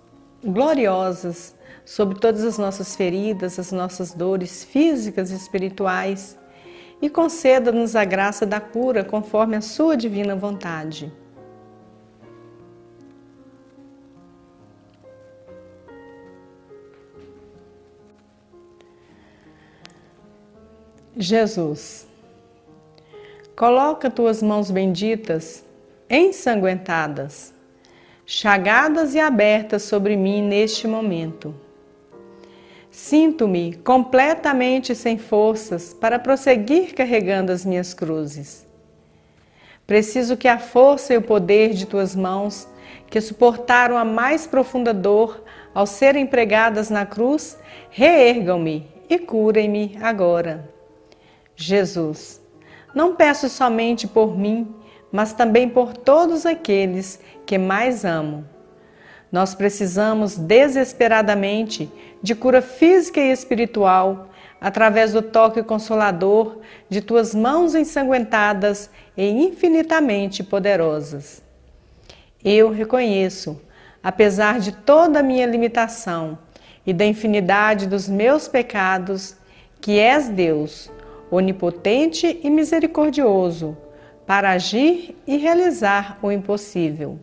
gloriosas 0.45 1.57
sobre 1.83 2.21
todas 2.21 2.45
as 2.45 2.59
nossas 2.59 2.95
feridas, 2.95 3.59
as 3.59 3.73
nossas 3.73 4.13
dores 4.13 4.65
físicas 4.65 5.31
e 5.31 5.35
espirituais 5.35 6.39
e 7.01 7.09
conceda-nos 7.09 7.97
a 7.97 8.05
graça 8.05 8.45
da 8.45 8.61
cura 8.61 9.03
conforme 9.03 9.57
a 9.57 9.63
sua 9.63 9.97
divina 9.97 10.37
vontade. 10.37 11.11
Jesus, 21.19 22.07
coloca 23.57 24.11
tuas 24.11 24.43
mãos 24.43 24.71
benditas, 24.71 25.65
ensanguentadas, 26.11 27.55
chagadas 28.27 29.15
e 29.15 29.19
abertas 29.19 29.85
sobre 29.85 30.15
mim 30.15 30.43
neste 30.43 30.87
momento. 30.87 31.55
Sinto-me 32.91 33.77
completamente 33.77 34.95
sem 34.95 35.17
forças 35.17 35.95
para 35.95 36.19
prosseguir 36.19 36.95
carregando 36.95 37.51
as 37.51 37.65
minhas 37.65 37.95
cruzes. 37.95 38.67
Preciso 39.87 40.37
que 40.37 40.49
a 40.49 40.59
força 40.59 41.15
e 41.15 41.17
o 41.17 41.23
poder 41.23 41.73
de 41.73 41.87
tuas 41.87 42.15
mãos, 42.15 42.69
que 43.09 43.23
suportaram 43.23 43.97
a 43.97 44.05
mais 44.05 44.47
profunda 44.47 44.93
dor 44.93 45.43
ao 45.73 45.87
serem 45.87 46.27
pregadas 46.27 46.91
na 46.91 47.07
cruz, 47.07 47.59
reergam-me 47.89 48.87
e 49.09 49.19
curem-me 49.19 49.97
agora. 50.03 50.76
Jesus, 51.57 52.41
não 52.95 53.17
peço 53.17 53.49
somente 53.49 54.07
por 54.07 54.39
mim, 54.39 54.75
mas 55.11 55.33
também 55.33 55.69
por 55.69 55.97
todos 55.97 56.45
aqueles 56.45 57.21
que 57.45 57.57
mais 57.57 58.05
amo. 58.05 58.45
Nós 59.33 59.55
precisamos 59.55 60.37
desesperadamente 60.37 61.91
de 62.23 62.35
cura 62.35 62.63
física 62.63 63.21
e 63.21 63.33
espiritual 63.33 64.29
através 64.61 65.13
do 65.13 65.23
toque 65.23 65.63
consolador 65.63 66.59
de 66.89 67.01
tuas 67.01 67.35
mãos 67.35 67.75
ensanguentadas 67.75 68.91
e 69.17 69.29
infinitamente 69.29 70.43
poderosas. 70.43 71.43
Eu 72.45 72.71
reconheço, 72.71 73.61
apesar 74.03 74.61
de 74.61 74.73
toda 74.73 75.21
a 75.21 75.23
minha 75.23 75.47
limitação 75.47 76.39
e 76.87 76.93
da 76.93 77.05
infinidade 77.05 77.87
dos 77.87 78.09
meus 78.09 78.47
pecados, 78.47 79.37
que 79.81 79.99
és 79.99 80.29
Deus, 80.29 80.91
onipotente 81.31 82.41
e 82.43 82.51
misericordioso, 82.51 83.77
para 84.27 84.51
agir 84.51 85.17
e 85.27 85.37
realizar 85.37 86.19
o 86.23 86.33
impossível. 86.33 87.19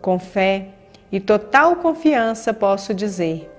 Com 0.00 0.18
fé 0.18 0.68
e 1.10 1.20
total 1.20 1.76
confiança 1.76 2.52
posso 2.52 2.92
dizer: 2.92 3.50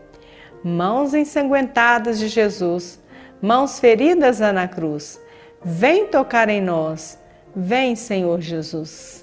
mãos 0.63 1.13
ensanguentadas 1.13 2.19
de 2.19 2.27
Jesus, 2.27 2.99
mãos 3.41 3.79
feridas 3.79 4.39
na 4.39 4.67
cruz, 4.67 5.19
vem 5.63 6.07
tocar 6.07 6.49
em 6.49 6.61
nós, 6.61 7.19
vem, 7.55 7.95
Senhor 7.95 8.41
Jesus. 8.41 9.22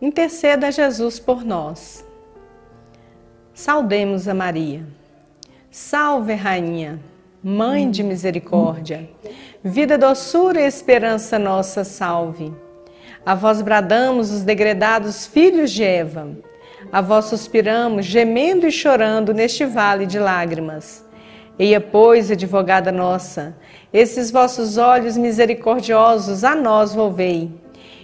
interceda 0.00 0.68
a 0.68 0.70
Jesus 0.70 1.18
por 1.18 1.44
nós. 1.44 2.04
Saudemos 3.52 4.26
a 4.26 4.34
Maria. 4.34 4.84
Salve, 5.70 6.34
Rainha, 6.34 7.00
Mãe 7.42 7.90
de 7.90 8.02
misericórdia, 8.02 9.08
vida, 9.64 9.96
doçura 9.96 10.60
e 10.60 10.66
esperança 10.66 11.38
nossa, 11.38 11.84
salve. 11.84 12.52
A 13.24 13.34
vós 13.34 13.62
bradamos 13.62 14.30
os 14.30 14.42
degredados 14.42 15.26
filhos 15.26 15.70
de 15.70 15.82
Eva. 15.82 16.28
A 16.92 17.00
vós 17.00 17.26
suspiramos, 17.26 18.04
gemendo 18.04 18.66
e 18.66 18.70
chorando 18.70 19.32
neste 19.32 19.64
vale 19.64 20.04
de 20.04 20.18
lágrimas. 20.18 21.02
Eia, 21.58 21.80
pois, 21.80 22.30
advogada 22.30 22.92
nossa, 22.92 23.56
esses 23.90 24.30
vossos 24.30 24.76
olhos 24.76 25.16
misericordiosos 25.16 26.44
a 26.44 26.54
nós 26.54 26.94
volvei. 26.94 27.50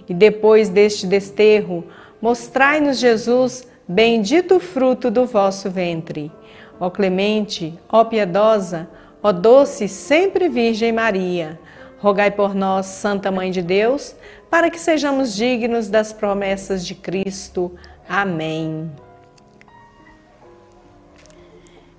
E 0.08 0.14
depois 0.14 0.68
deste 0.68 1.06
desterro, 1.06 1.84
mostrai-nos 2.20 2.98
Jesus, 2.98 3.68
bendito 3.86 4.60
fruto 4.60 5.10
do 5.10 5.26
vosso 5.26 5.70
ventre. 5.70 6.30
Ó 6.78 6.90
clemente, 6.90 7.78
ó 7.88 8.04
piedosa, 8.04 8.88
ó 9.22 9.32
doce 9.32 9.88
sempre 9.88 10.48
Virgem 10.48 10.92
Maria, 10.92 11.58
rogai 11.98 12.30
por 12.30 12.54
nós, 12.54 12.86
Santa 12.86 13.30
Mãe 13.30 13.50
de 13.50 13.62
Deus, 13.62 14.14
para 14.50 14.70
que 14.70 14.78
sejamos 14.78 15.34
dignos 15.34 15.88
das 15.88 16.12
promessas 16.12 16.86
de 16.86 16.94
Cristo. 16.94 17.72
Amém. 18.08 18.90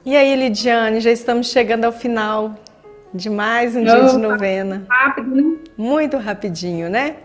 E 0.05 0.15
aí, 0.15 0.33
Lidiane, 0.35 1.01
já 1.01 1.11
estamos 1.11 1.49
chegando 1.49 1.83
ao 1.83 1.91
final 1.91 2.55
de 3.13 3.29
mais 3.29 3.75
um 3.75 3.83
dia 3.83 4.05
de 4.05 4.17
novena. 4.17 4.85
Rápido, 4.87 5.35
né? 5.35 5.57
Muito 5.77 6.17
rapidinho, 6.17 6.89
né? 6.89 7.17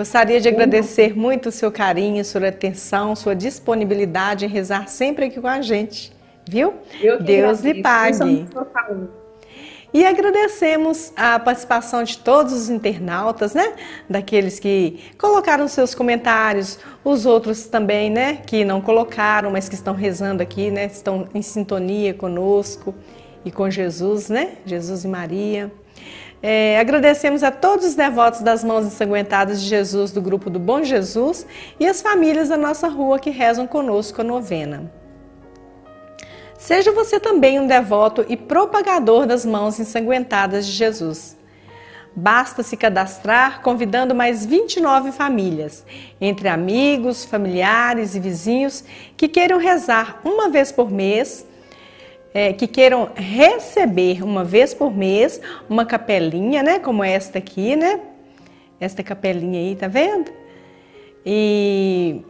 Gostaria 0.00 0.40
de 0.40 0.48
agradecer 0.48 1.14
muito 1.14 1.50
o 1.50 1.52
seu 1.52 1.70
carinho, 1.70 2.24
sua 2.24 2.48
atenção, 2.48 3.14
sua 3.14 3.36
disponibilidade 3.36 4.46
em 4.46 4.48
rezar 4.48 4.88
sempre 4.88 5.26
aqui 5.26 5.38
com 5.38 5.46
a 5.46 5.60
gente, 5.60 6.10
viu? 6.48 6.72
Deus 7.22 7.60
lhe 7.60 7.82
pague. 7.82 8.46
E 9.92 10.06
agradecemos 10.06 11.12
a 11.14 11.38
participação 11.38 12.02
de 12.02 12.16
todos 12.16 12.54
os 12.54 12.70
internautas, 12.70 13.52
né? 13.52 13.74
Daqueles 14.08 14.58
que 14.58 15.00
colocaram 15.18 15.68
seus 15.68 15.94
comentários, 15.94 16.78
os 17.04 17.26
outros 17.26 17.66
também, 17.66 18.08
né? 18.08 18.38
Que 18.46 18.64
não 18.64 18.80
colocaram, 18.80 19.50
mas 19.50 19.68
que 19.68 19.74
estão 19.74 19.92
rezando 19.92 20.42
aqui, 20.42 20.70
né? 20.70 20.86
Estão 20.86 21.28
em 21.34 21.42
sintonia 21.42 22.14
conosco 22.14 22.94
e 23.44 23.50
com 23.50 23.68
Jesus, 23.68 24.30
né? 24.30 24.52
Jesus 24.64 25.04
e 25.04 25.08
Maria. 25.08 25.70
É, 26.42 26.78
agradecemos 26.80 27.42
a 27.42 27.50
todos 27.50 27.84
os 27.84 27.94
devotos 27.94 28.40
das 28.40 28.64
mãos 28.64 28.86
ensanguentadas 28.86 29.60
de 29.60 29.68
Jesus 29.68 30.10
do 30.10 30.22
grupo 30.22 30.48
do 30.48 30.58
Bom 30.58 30.82
Jesus 30.82 31.46
e 31.78 31.86
as 31.86 32.00
famílias 32.00 32.48
da 32.48 32.56
nossa 32.56 32.88
rua 32.88 33.18
que 33.18 33.28
rezam 33.28 33.66
conosco 33.66 34.22
a 34.22 34.24
novena. 34.24 34.90
Seja 36.56 36.92
você 36.92 37.20
também 37.20 37.58
um 37.58 37.66
devoto 37.66 38.24
e 38.28 38.36
propagador 38.36 39.26
das 39.26 39.44
mãos 39.44 39.78
ensanguentadas 39.78 40.66
de 40.66 40.72
Jesus. 40.72 41.38
Basta 42.14 42.62
se 42.62 42.76
cadastrar 42.76 43.62
convidando 43.62 44.14
mais 44.14 44.44
29 44.44 45.12
famílias, 45.12 45.84
entre 46.20 46.48
amigos, 46.48 47.24
familiares 47.24 48.14
e 48.14 48.20
vizinhos 48.20 48.82
que 49.16 49.28
queiram 49.28 49.58
rezar 49.58 50.20
uma 50.24 50.48
vez 50.48 50.72
por 50.72 50.90
mês, 50.90 51.46
é, 52.32 52.52
que 52.52 52.66
queiram 52.66 53.10
receber 53.14 54.22
uma 54.22 54.44
vez 54.44 54.72
por 54.72 54.94
mês 54.94 55.40
uma 55.68 55.84
capelinha, 55.84 56.62
né? 56.62 56.78
Como 56.78 57.02
esta 57.02 57.38
aqui, 57.38 57.76
né? 57.76 58.00
Esta 58.78 59.02
capelinha 59.02 59.60
aí, 59.60 59.76
tá 59.76 59.88
vendo? 59.88 60.30
E 61.24 62.24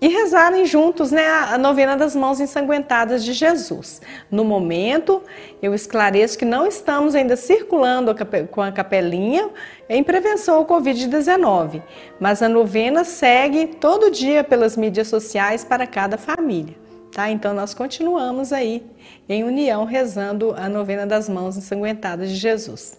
e 0.00 0.06
rezarem 0.06 0.64
juntos 0.64 1.10
né, 1.10 1.26
a 1.26 1.58
novena 1.58 1.96
das 1.96 2.14
mãos 2.14 2.38
ensanguentadas 2.38 3.24
de 3.24 3.32
Jesus. 3.32 4.00
No 4.30 4.44
momento, 4.44 5.20
eu 5.60 5.74
esclareço 5.74 6.38
que 6.38 6.44
não 6.44 6.66
estamos 6.66 7.16
ainda 7.16 7.36
circulando 7.36 8.14
com 8.50 8.62
a 8.62 8.70
capelinha 8.70 9.50
em 9.88 10.04
prevenção 10.04 10.58
ao 10.58 10.66
Covid-19, 10.66 11.82
mas 12.20 12.42
a 12.42 12.48
novena 12.48 13.02
segue 13.02 13.66
todo 13.66 14.10
dia 14.10 14.44
pelas 14.44 14.76
mídias 14.76 15.08
sociais 15.08 15.64
para 15.64 15.84
cada 15.86 16.16
família. 16.16 16.87
Tá? 17.18 17.28
Então, 17.28 17.52
nós 17.52 17.74
continuamos 17.74 18.52
aí 18.52 18.80
em 19.28 19.42
união 19.42 19.84
rezando 19.84 20.54
a 20.56 20.68
novena 20.68 21.04
das 21.04 21.28
mãos 21.28 21.56
ensanguentadas 21.56 22.30
de 22.30 22.36
Jesus. 22.36 22.96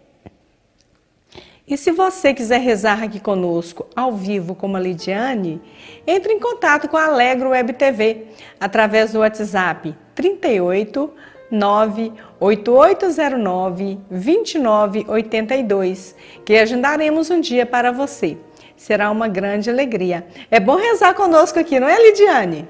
E 1.70 1.76
se 1.76 1.92
você 1.92 2.34
quiser 2.34 2.62
rezar 2.62 3.04
aqui 3.04 3.20
conosco 3.20 3.88
ao 3.94 4.14
vivo 4.14 4.56
como 4.56 4.78
a 4.78 4.80
Lidiane, 4.80 5.62
entre 6.06 6.32
em 6.32 6.40
contato 6.40 6.88
com 6.88 6.96
a 6.96 7.08
Alegro 7.08 7.50
Web 7.50 7.74
TV 7.74 8.28
através 8.58 9.12
do 9.12 9.20
WhatsApp 9.20 9.94
38 10.16 11.12
98809 12.40 14.00
2982, 14.10 16.16
que 16.46 16.58
agendaremos 16.58 17.30
um 17.30 17.42
dia 17.42 17.66
para 17.66 17.92
você. 17.92 18.38
Será 18.76 19.10
uma 19.10 19.28
grande 19.28 19.70
alegria. 19.70 20.26
É 20.52 20.60
bom 20.60 20.76
rezar 20.76 21.16
conosco 21.16 21.60
aqui, 21.60 21.80
não 21.80 21.88
é, 21.88 22.00
Lidiane? 22.00 22.68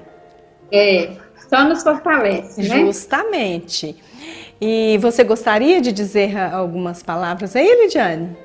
É, 0.72 1.10
só 1.48 1.64
nos 1.64 1.82
fortalece, 1.82 2.66
né? 2.66 2.80
Justamente. 2.80 3.96
E 4.60 4.98
você 5.00 5.22
gostaria 5.22 5.80
de 5.80 5.92
dizer 5.92 6.36
algumas 6.36 7.02
palavras 7.02 7.54
aí, 7.54 7.82
Lidiane? 7.82 8.36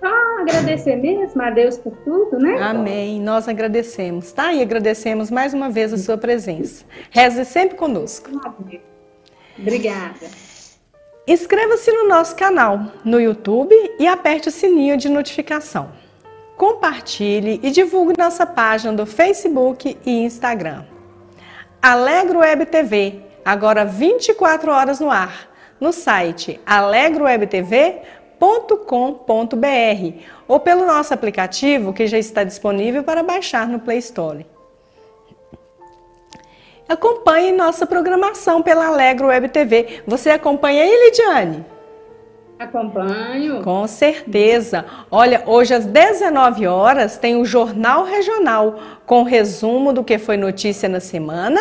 Só 0.00 0.40
agradecer 0.40 0.96
mesmo 0.96 1.40
a 1.42 1.50
Deus 1.50 1.78
por 1.78 1.96
tudo, 2.04 2.38
né? 2.38 2.56
Amém. 2.60 3.20
Nós 3.20 3.48
agradecemos, 3.48 4.32
tá? 4.32 4.52
E 4.52 4.62
agradecemos 4.62 5.30
mais 5.30 5.54
uma 5.54 5.70
vez 5.70 5.92
a 5.92 5.98
sua 5.98 6.16
presença. 6.16 6.84
Reze 7.10 7.44
sempre 7.44 7.76
conosco. 7.76 8.30
Obrigada. 9.58 10.26
Inscreva-se 11.26 11.90
no 11.92 12.08
nosso 12.08 12.34
canal 12.36 12.92
no 13.04 13.20
YouTube 13.20 13.74
e 13.98 14.06
aperte 14.06 14.48
o 14.48 14.52
sininho 14.52 14.96
de 14.96 15.08
notificação. 15.08 15.92
Compartilhe 16.56 17.60
e 17.62 17.70
divulgue 17.70 18.18
nossa 18.18 18.46
página 18.46 18.92
do 18.92 19.04
Facebook 19.04 19.96
e 20.04 20.10
Instagram. 20.24 20.84
Alegro 21.80 22.40
Web 22.40 22.66
TV, 22.66 23.20
agora 23.44 23.84
24 23.84 24.72
horas 24.72 25.00
no 25.00 25.10
ar, 25.10 25.48
no 25.80 25.92
site 25.92 26.60
alegrowebtv.com 26.66 28.18
www.alegro.com.br 28.38 30.22
ou 30.46 30.60
pelo 30.60 30.86
nosso 30.86 31.12
aplicativo 31.12 31.92
que 31.92 32.06
já 32.06 32.18
está 32.18 32.44
disponível 32.44 33.02
para 33.02 33.22
baixar 33.22 33.68
no 33.68 33.80
Play 33.80 33.98
Store. 33.98 34.46
Acompanhe 36.88 37.52
nossa 37.52 37.86
programação 37.86 38.62
pela 38.62 38.86
Alegro 38.86 39.26
Web 39.26 39.50
TV. 39.50 40.02
Você 40.06 40.30
acompanha 40.30 40.82
aí, 40.82 41.04
Lidiane? 41.04 41.66
Acompanho. 42.58 43.62
Com 43.62 43.86
certeza. 43.86 44.84
Olha, 45.10 45.42
hoje 45.46 45.74
às 45.74 45.84
19 45.84 46.66
horas 46.66 47.18
tem 47.18 47.36
o 47.36 47.44
Jornal 47.44 48.04
Regional 48.04 48.80
com 49.06 49.22
resumo 49.22 49.92
do 49.92 50.02
que 50.02 50.18
foi 50.18 50.36
notícia 50.36 50.88
na 50.88 50.98
semana. 50.98 51.60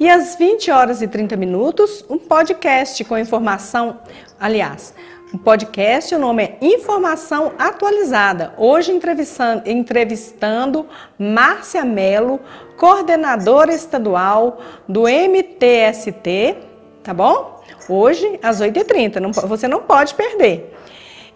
E 0.00 0.08
às 0.08 0.36
20 0.36 0.70
horas 0.70 1.02
e 1.02 1.08
30 1.08 1.36
minutos, 1.36 2.04
um 2.08 2.16
podcast 2.16 3.04
com 3.04 3.18
informação, 3.18 3.98
aliás, 4.38 4.94
o 5.32 5.38
podcast, 5.38 6.14
o 6.14 6.18
nome 6.18 6.42
é 6.42 6.58
Informação 6.62 7.52
Atualizada. 7.58 8.54
Hoje 8.56 8.92
entrevistando, 8.92 9.68
entrevistando 9.68 10.86
Márcia 11.18 11.84
Melo, 11.84 12.40
coordenadora 12.78 13.72
estadual 13.72 14.58
do 14.88 15.02
MTST, 15.02 16.56
tá 17.02 17.12
bom? 17.12 17.62
Hoje, 17.88 18.38
às 18.42 18.60
8h30, 18.60 19.16
não, 19.16 19.32
você 19.32 19.68
não 19.68 19.82
pode 19.82 20.14
perder. 20.14 20.74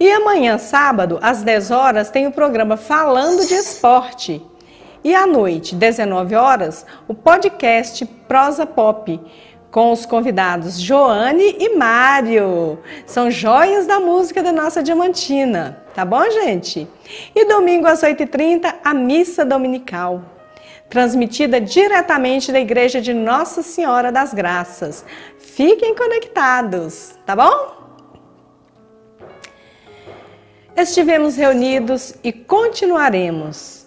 E 0.00 0.10
amanhã, 0.10 0.56
sábado, 0.56 1.18
às 1.22 1.42
10 1.42 1.70
horas, 1.70 2.10
tem 2.10 2.26
o 2.26 2.32
programa 2.32 2.76
Falando 2.76 3.46
de 3.46 3.54
Esporte. 3.54 4.42
E 5.04 5.14
à 5.14 5.26
noite, 5.26 5.74
19 5.74 6.34
horas, 6.34 6.86
o 7.08 7.14
podcast 7.14 8.06
Prosa 8.06 8.64
Pop 8.64 9.20
com 9.72 9.90
os 9.90 10.04
convidados 10.04 10.78
Joane 10.78 11.56
e 11.58 11.74
Mário. 11.74 12.78
São 13.06 13.30
joias 13.30 13.86
da 13.86 13.98
música 13.98 14.42
da 14.42 14.52
nossa 14.52 14.82
Diamantina, 14.82 15.82
tá 15.94 16.04
bom, 16.04 16.22
gente? 16.30 16.86
E 17.34 17.46
domingo 17.46 17.86
às 17.86 18.02
8h30, 18.02 18.72
a 18.84 18.92
missa 18.94 19.44
dominical, 19.46 20.22
transmitida 20.90 21.58
diretamente 21.58 22.52
da 22.52 22.60
Igreja 22.60 23.00
de 23.00 23.14
Nossa 23.14 23.62
Senhora 23.62 24.12
das 24.12 24.34
Graças. 24.34 25.06
Fiquem 25.38 25.94
conectados, 25.94 27.16
tá 27.24 27.34
bom? 27.34 27.82
Estivemos 30.76 31.36
reunidos 31.36 32.14
e 32.22 32.30
continuaremos 32.30 33.81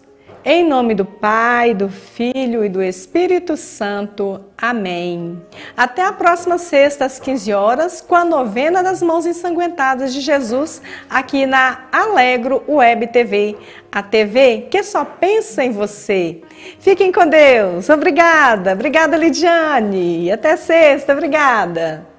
em 0.46 0.64
nome 0.64 0.94
do 0.94 1.04
Pai, 1.04 1.74
do 1.74 1.90
Filho 1.90 2.64
e 2.64 2.70
do 2.70 2.82
Espírito 2.82 3.58
Santo. 3.58 4.40
Amém. 4.56 5.42
Até 5.76 6.04
a 6.04 6.14
próxima 6.14 6.60
sexta, 6.60 7.06
às 7.06 7.20
15 7.20 7.52
horas, 7.52 8.00
com 8.00 8.14
a 8.14 8.24
novena 8.24 8.84
das 8.84 9.02
mãos 9.02 9.26
ensanguentadas 9.26 10.14
de 10.14 10.22
Jesus, 10.22 10.84
aqui 11.10 11.48
na 11.48 11.86
Alegro 11.92 12.64
Web 12.68 13.08
TV. 13.08 13.58
A 13.92 14.04
TV 14.04 14.68
que 14.70 14.84
só 14.84 15.04
pensa 15.04 15.64
em 15.64 15.72
você. 15.72 16.42
Fiquem 16.80 17.12
com 17.12 17.28
Deus. 17.28 17.90
Obrigada. 17.90 18.74
Obrigada, 18.74 19.18
Lidiane. 19.18 20.32
Até 20.32 20.56
sexta. 20.56 21.14
Obrigada. 21.14 22.15